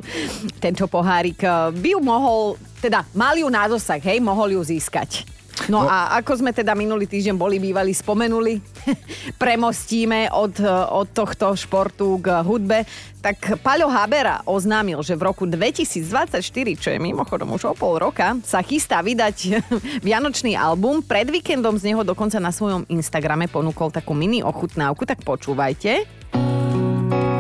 tento 0.64 0.88
pohárik, 0.88 1.44
by 1.76 1.90
ju 1.92 2.00
mohol, 2.00 2.56
teda 2.80 3.04
mal 3.12 3.36
ju 3.36 3.52
na 3.52 3.68
dosah, 3.68 4.00
hej, 4.00 4.24
mohol 4.24 4.56
ju 4.56 4.64
získať. 4.64 5.39
No, 5.68 5.84
no 5.84 5.90
a 5.92 6.16
ako 6.24 6.40
sme 6.40 6.56
teda 6.56 6.72
minulý 6.72 7.04
týždeň 7.04 7.36
boli 7.36 7.60
bývali 7.60 7.92
spomenuli, 7.92 8.64
premostíme 9.42 10.32
od, 10.32 10.56
od 10.96 11.08
tohto 11.12 11.52
športu 11.60 12.24
k 12.24 12.40
hudbe, 12.40 12.88
tak 13.20 13.60
Paľo 13.60 13.92
Habera 13.92 14.40
oznámil, 14.48 15.04
že 15.04 15.20
v 15.20 15.28
roku 15.28 15.44
2024, 15.44 16.40
čo 16.80 16.90
je 16.96 17.00
mimochodom 17.04 17.52
už 17.52 17.68
o 17.68 17.74
pol 17.76 18.00
roka, 18.00 18.40
sa 18.48 18.64
chystá 18.64 19.04
vydať 19.04 19.60
vianočný 20.08 20.56
album. 20.56 21.04
Pred 21.04 21.28
víkendom 21.28 21.76
z 21.76 21.92
neho 21.92 22.08
dokonca 22.08 22.40
na 22.40 22.56
svojom 22.56 22.88
Instagrame 22.88 23.52
ponúkol 23.52 23.92
takú 23.92 24.16
mini 24.16 24.40
ochutnávku, 24.40 25.04
tak 25.04 25.28
počúvajte. 25.28 26.08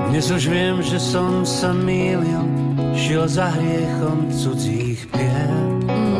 Dnes 0.09 0.25
už 0.33 0.49
viem, 0.51 0.81
že 0.83 0.97
som 0.99 1.45
sa 1.45 1.69
mýlil, 1.69 2.43
šiel 2.97 3.29
za 3.29 3.53
hriechom 3.53 4.27
cudzích 4.33 5.05
pier. 5.13 5.38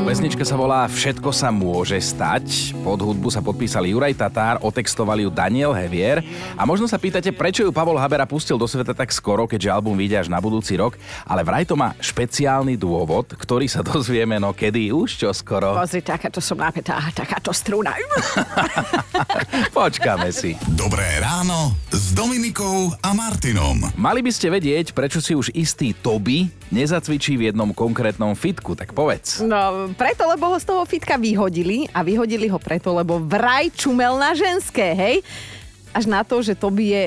Pesnička 0.10 0.42
sa 0.42 0.58
volá 0.58 0.90
Všetko 0.90 1.30
sa 1.30 1.54
môže 1.54 1.94
stať. 2.02 2.74
Pod 2.82 2.98
hudbu 2.98 3.30
sa 3.30 3.46
podpísali 3.46 3.94
Juraj 3.94 4.18
Tatár, 4.18 4.58
otextovali 4.58 5.22
ju 5.22 5.30
Daniel 5.30 5.70
Hevier. 5.70 6.26
A 6.58 6.66
možno 6.66 6.90
sa 6.90 6.98
pýtate, 6.98 7.30
prečo 7.30 7.62
ju 7.62 7.70
Pavol 7.70 8.02
Habera 8.02 8.26
pustil 8.26 8.58
do 8.58 8.66
sveta 8.66 8.98
tak 8.98 9.14
skoro, 9.14 9.46
keďže 9.46 9.70
album 9.70 9.94
vyjde 9.94 10.26
až 10.26 10.34
na 10.34 10.42
budúci 10.42 10.82
rok. 10.82 10.98
Ale 11.30 11.46
vraj 11.46 11.62
to 11.62 11.78
má 11.78 11.94
špeciálny 12.02 12.74
dôvod, 12.74 13.38
ktorý 13.38 13.70
sa 13.70 13.86
dozvieme 13.94 14.42
no 14.42 14.50
kedy 14.50 14.90
už 14.90 15.14
čo 15.14 15.30
skoro. 15.30 15.78
Pozri, 15.78 16.02
takáto 16.02 16.42
som 16.42 16.58
napätá, 16.58 16.98
takáto 17.14 17.54
struna. 17.54 17.94
Počkáme 19.78 20.34
si. 20.34 20.58
Dobré 20.74 21.22
ráno 21.22 21.78
s 22.10 22.18
Dominikou 22.18 22.90
a 23.06 23.14
Martinom. 23.14 23.86
Mali 23.94 24.26
by 24.26 24.34
ste 24.34 24.50
vedieť, 24.50 24.98
prečo 24.98 25.22
si 25.22 25.38
už 25.38 25.54
istý 25.54 25.94
Toby 25.94 26.50
nezacvičí 26.74 27.38
v 27.38 27.54
jednom 27.54 27.70
konkrétnom 27.70 28.34
fitku, 28.34 28.74
tak 28.74 28.98
povedz. 28.98 29.46
No, 29.46 29.94
preto, 29.94 30.26
lebo 30.26 30.50
ho 30.50 30.58
z 30.58 30.66
toho 30.66 30.82
fitka 30.90 31.22
vyhodili 31.22 31.86
a 31.94 32.02
vyhodili 32.02 32.50
ho 32.50 32.58
preto, 32.58 32.98
lebo 32.98 33.22
vraj 33.22 33.70
čumel 33.78 34.18
na 34.18 34.34
ženské, 34.34 34.98
hej? 34.98 35.22
Až 35.94 36.10
na 36.10 36.26
to, 36.26 36.42
že 36.42 36.58
to 36.58 36.74
by 36.74 36.82
je 36.82 37.04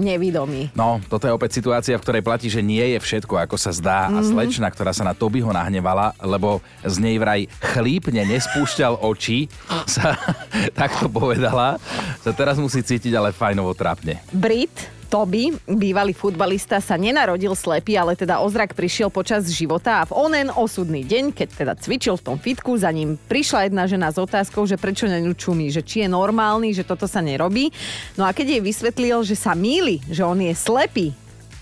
nevidomý. 0.00 0.72
No, 0.72 0.98
toto 1.06 1.28
je 1.28 1.32
opäť 1.32 1.60
situácia, 1.60 1.96
v 1.96 2.04
ktorej 2.04 2.22
platí, 2.24 2.48
že 2.48 2.64
nie 2.64 2.82
je 2.96 2.98
všetko, 2.98 3.36
ako 3.36 3.56
sa 3.60 3.70
zdá. 3.70 4.08
Mm-hmm. 4.08 4.18
A 4.18 4.20
slečna, 4.26 4.68
ktorá 4.72 4.92
sa 4.96 5.04
na 5.06 5.14
Tobyho 5.14 5.52
nahnevala, 5.52 6.16
lebo 6.20 6.64
z 6.82 6.96
nej 6.98 7.16
vraj 7.20 7.46
chlípne 7.60 8.24
nespúšťal 8.26 9.00
oči, 9.04 9.46
sa 9.86 10.16
takto 10.80 11.06
povedala, 11.06 11.76
sa 12.24 12.32
teraz 12.32 12.56
musí 12.56 12.80
cítiť 12.82 13.12
ale 13.14 13.36
fajnovo 13.36 13.76
trápne. 13.76 14.18
Brit, 14.32 14.99
Toby, 15.10 15.50
bývalý 15.66 16.14
futbalista, 16.14 16.78
sa 16.78 16.94
nenarodil 16.94 17.58
slepý, 17.58 17.98
ale 17.98 18.14
teda 18.14 18.38
ozrak 18.46 18.78
prišiel 18.78 19.10
počas 19.10 19.50
života 19.50 19.98
a 19.98 20.06
v 20.06 20.14
onen 20.14 20.54
osudný 20.54 21.02
deň, 21.02 21.34
keď 21.34 21.48
teda 21.50 21.74
cvičil 21.74 22.14
v 22.14 22.22
tom 22.30 22.36
fitku, 22.38 22.78
za 22.78 22.94
ním 22.94 23.18
prišla 23.26 23.66
jedna 23.66 23.90
žena 23.90 24.14
s 24.14 24.22
otázkou, 24.22 24.70
že 24.70 24.78
prečo 24.78 25.10
na 25.10 25.18
ňu 25.18 25.34
čumí, 25.34 25.66
že 25.74 25.82
či 25.82 26.06
je 26.06 26.08
normálny, 26.08 26.70
že 26.70 26.86
toto 26.86 27.10
sa 27.10 27.18
nerobí. 27.18 27.74
No 28.14 28.22
a 28.22 28.30
keď 28.30 28.54
jej 28.54 28.62
vysvetlil, 28.62 29.26
že 29.26 29.34
sa 29.34 29.50
míli, 29.58 29.98
že 30.06 30.22
on 30.22 30.38
je 30.38 30.54
slepý, 30.54 31.10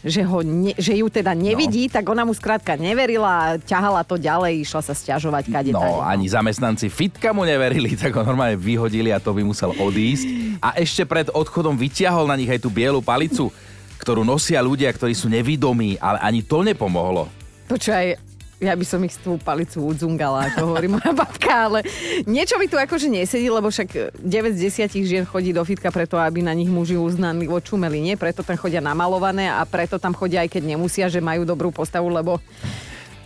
že, 0.05 0.23
ho 0.23 0.47
ne, 0.47 0.73
že 0.79 0.95
ju 0.95 1.11
teda 1.11 1.35
nevidí, 1.35 1.91
no. 1.91 1.93
tak 1.99 2.05
ona 2.07 2.23
mu 2.23 2.31
skrátka 2.31 2.79
neverila, 2.79 3.59
ťahala 3.67 4.07
to 4.07 4.15
ďalej, 4.15 4.63
išla 4.63 4.83
sa 4.83 4.95
stiažovať 4.95 5.45
kade 5.51 5.71
No, 5.75 5.83
tady, 5.83 5.95
ani 6.07 6.27
zamestnanci 6.31 6.87
fitka 6.87 7.35
mu 7.35 7.43
neverili, 7.43 7.97
tak 8.03 8.15
ho 8.15 8.23
normálne 8.23 8.55
vyhodili 8.55 9.11
a 9.11 9.19
to 9.19 9.35
by 9.35 9.43
musel 9.43 9.75
odísť. 9.75 10.59
A 10.63 10.79
ešte 10.79 11.03
pred 11.03 11.27
odchodom 11.35 11.75
vyťahol 11.75 12.31
na 12.31 12.39
nich 12.39 12.51
aj 12.51 12.63
tú 12.63 12.71
bielu 12.71 13.03
palicu, 13.03 13.51
ktorú 13.99 14.23
nosia 14.23 14.63
ľudia, 14.63 14.91
ktorí 14.95 15.15
sú 15.15 15.27
nevidomí, 15.27 15.99
ale 15.99 16.23
ani 16.23 16.41
to 16.47 16.63
nepomohlo. 16.63 17.27
Počúvaj, 17.67 18.28
ja 18.59 18.75
by 18.75 18.83
som 18.83 18.99
ich 19.03 19.14
tú 19.16 19.38
palicu 19.38 19.79
udzungala, 19.81 20.51
ako 20.51 20.75
hovorí 20.75 20.90
moja 20.94 21.14
babka, 21.14 21.71
ale 21.71 21.87
niečo 22.27 22.59
mi 22.59 22.66
tu 22.66 22.75
akože 22.75 23.07
nesedí, 23.07 23.47
lebo 23.47 23.71
však 23.71 24.18
9 24.18 24.25
z 24.55 24.59
10 24.90 25.09
žien 25.09 25.25
chodí 25.25 25.55
do 25.55 25.62
fitka 25.62 25.88
preto, 25.88 26.18
aby 26.18 26.42
na 26.42 26.51
nich 26.51 26.66
muži 26.66 26.99
uznaní 26.99 27.47
čumeli, 27.62 28.03
nie? 28.03 28.14
Preto 28.14 28.42
tam 28.42 28.59
chodia 28.59 28.83
namalované 28.83 29.47
a 29.47 29.62
preto 29.62 29.99
tam 29.99 30.11
chodia 30.11 30.42
aj 30.42 30.51
keď 30.51 30.62
nemusia, 30.75 31.07
že 31.07 31.23
majú 31.23 31.47
dobrú 31.47 31.71
postavu, 31.71 32.11
lebo 32.11 32.42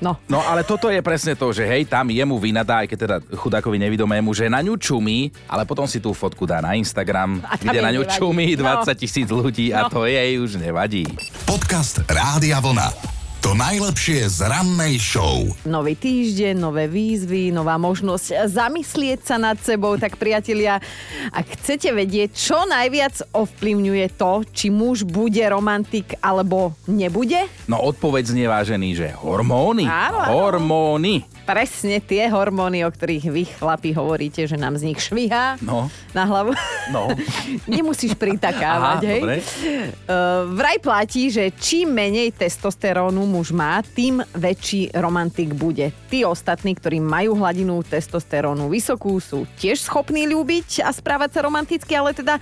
No. 0.02 0.18
No 0.26 0.42
ale 0.42 0.66
toto 0.66 0.90
je 0.90 0.98
presne 0.98 1.38
to, 1.38 1.54
že 1.54 1.62
hej, 1.62 1.86
tam 1.86 2.10
jemu 2.10 2.34
vynadá, 2.34 2.82
aj 2.82 2.90
keď 2.90 2.98
teda 2.98 3.16
chudákovi 3.38 3.78
nevidomému, 3.78 4.34
že 4.34 4.50
na 4.50 4.58
ňu 4.58 4.74
čumí, 4.74 5.30
ale 5.46 5.62
potom 5.62 5.86
si 5.86 6.02
tú 6.02 6.10
fotku 6.10 6.42
dá 6.42 6.58
na 6.58 6.74
Instagram, 6.74 7.38
kde 7.62 7.78
na 7.78 7.94
ňu 7.94 8.02
nevadí. 8.02 8.18
čumí 8.18 8.46
20 8.58 8.82
No. 8.82 8.98
tisíc 8.98 9.30
ľudí 9.30 9.70
a 9.70 9.86
to 9.86 10.02
jej 10.02 10.42
už 10.42 10.58
nevadí. 10.58 11.06
Podcast 11.46 12.02
Rádia 12.10 12.58
Vlna. 12.58 13.11
To 13.42 13.58
najlepšie 13.58 14.22
z 14.30 14.46
rannej 14.46 15.02
show. 15.02 15.42
Nový 15.66 15.98
týždeň, 15.98 16.62
nové 16.62 16.86
výzvy, 16.86 17.50
nová 17.50 17.74
možnosť 17.74 18.46
zamyslieť 18.46 19.26
sa 19.26 19.34
nad 19.34 19.58
sebou. 19.58 19.98
Tak 19.98 20.14
priatelia, 20.14 20.78
ak 21.34 21.58
chcete 21.58 21.90
vedieť, 21.90 22.30
čo 22.38 22.62
najviac 22.70 23.34
ovplyvňuje 23.34 24.06
to, 24.14 24.46
či 24.54 24.70
muž 24.70 25.02
bude 25.02 25.42
romantik 25.42 26.14
alebo 26.22 26.78
nebude, 26.86 27.50
No 27.66 27.82
odpoveď 27.82 28.30
znie 28.30 28.46
vážený, 28.46 28.88
že 28.94 29.08
hormóny. 29.10 29.90
Áno, 29.90 30.22
áno. 30.22 30.30
Hormóny. 30.38 31.26
Presne 31.42 31.98
tie 31.98 32.26
hormóny, 32.26 32.82
o 32.82 32.90
ktorých 32.90 33.26
vy 33.26 33.44
chlapi 33.52 33.90
hovoríte, 33.92 34.42
že 34.42 34.54
nám 34.54 34.74
z 34.74 34.88
nich 34.88 34.98
švihá 34.98 35.58
No. 35.58 35.90
na 36.10 36.24
hlavu. 36.24 36.54
No. 36.88 37.10
Nemusíš 37.70 38.14
pritakávať, 38.14 38.98
Aha, 38.98 39.06
hej? 39.06 39.20
dobre. 39.20 39.36
Uh, 39.38 40.48
vraj 40.54 40.78
platí, 40.78 41.28
že 41.28 41.50
čím 41.52 41.90
menej 41.90 42.30
testosterónu 42.32 43.22
muž 43.22 43.50
má, 43.50 43.82
tým 43.82 44.22
väčší 44.32 44.94
romantik 44.94 45.52
bude. 45.52 45.90
Tí 46.06 46.22
ostatní, 46.22 46.72
ktorí 46.72 46.98
majú 46.98 47.34
hladinu 47.34 47.82
testosterónu 47.82 48.66
vysokú, 48.66 49.18
sú 49.18 49.44
tiež 49.56 49.82
schopní 49.82 50.24
ľúbiť 50.24 50.80
a 50.80 50.90
správať 50.90 51.36
sa 51.36 51.40
romanticky, 51.42 51.92
ale 51.92 52.14
teda 52.14 52.38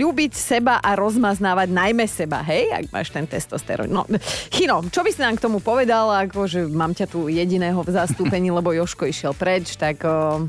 ľúbiť 0.00 0.32
seba 0.32 0.78
a 0.80 0.94
rozmaznávať 0.96 1.68
najmä 1.70 2.06
seba, 2.06 2.40
hej, 2.46 2.70
ak 2.72 2.84
máš 2.90 3.10
ten 3.12 3.26
testosterón. 3.28 3.90
No, 3.90 4.02
Chino, 4.50 4.82
čo 4.88 5.04
by 5.04 5.10
si 5.12 5.20
nám 5.20 5.36
k 5.38 5.44
tomu 5.44 5.58
povedal, 5.60 6.08
ako 6.10 6.46
že 6.46 6.64
mám 6.66 6.94
ťa 6.94 7.06
tu 7.10 7.26
jediného 7.26 7.78
v 7.82 7.90
zastúpení, 7.90 8.48
lebo 8.54 8.72
Joško 8.72 9.06
išiel 9.06 9.34
preč, 9.36 9.76
tak 9.76 10.02
o, 10.06 10.46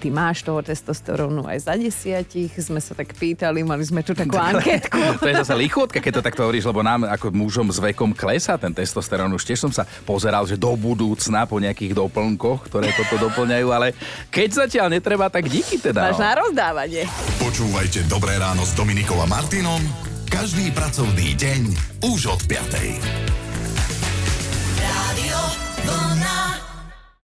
ty 0.00 0.08
máš 0.08 0.40
toho 0.40 0.58
testosterónu 0.58 1.44
aj 1.44 1.68
za 1.68 1.74
desiatich, 1.76 2.48
sme 2.56 2.80
sa 2.80 2.96
tak 2.96 3.12
pýtali, 3.12 3.60
mali 3.60 3.84
sme 3.84 4.00
tu 4.00 4.16
takú 4.16 4.40
anketku. 4.50 4.96
To 5.20 5.28
je 5.28 5.36
zase 5.36 5.52
lichotka, 5.54 6.00
keď 6.00 6.12
to 6.16 6.22
takto 6.24 6.42
hovoríš, 6.42 6.64
lebo 6.64 6.80
nám 6.80 7.04
ako 7.04 7.28
mužom 7.30 7.68
s 7.68 7.76
vekom 7.76 8.10
klesá 8.10 8.56
ten 8.56 8.72
testosterón. 8.72 9.28
Už 9.30 9.44
tiež 9.44 9.60
som 9.60 9.68
sa 9.68 9.84
pozeral, 10.02 10.48
že 10.48 10.56
do 10.56 10.72
budúcna 10.72 11.44
po 11.44 11.60
nejakých 11.60 11.92
doplnkoch, 11.92 12.66
ktoré 12.66 12.96
toto 12.96 13.20
doplňajú, 13.20 13.68
ale 13.68 13.92
keď 14.28 14.64
zatiaľ 14.64 14.88
netreba, 14.90 15.28
tak 15.28 15.44
díky 15.44 15.76
teda. 15.76 16.08
Máš 16.08 16.16
No. 16.16 16.24
na 16.24 16.32
rozdávanie. 16.40 17.04
Počúvajte 17.36 18.08
Dobré 18.08 18.40
ráno 18.40 18.64
s 18.64 18.72
Dominikou 18.72 19.20
a 19.20 19.28
Martinom 19.28 19.84
každý 20.26 20.70
pracovný 20.70 21.34
deň 21.34 21.60
už 22.06 22.20
od 22.30 22.40
5. 22.46 23.39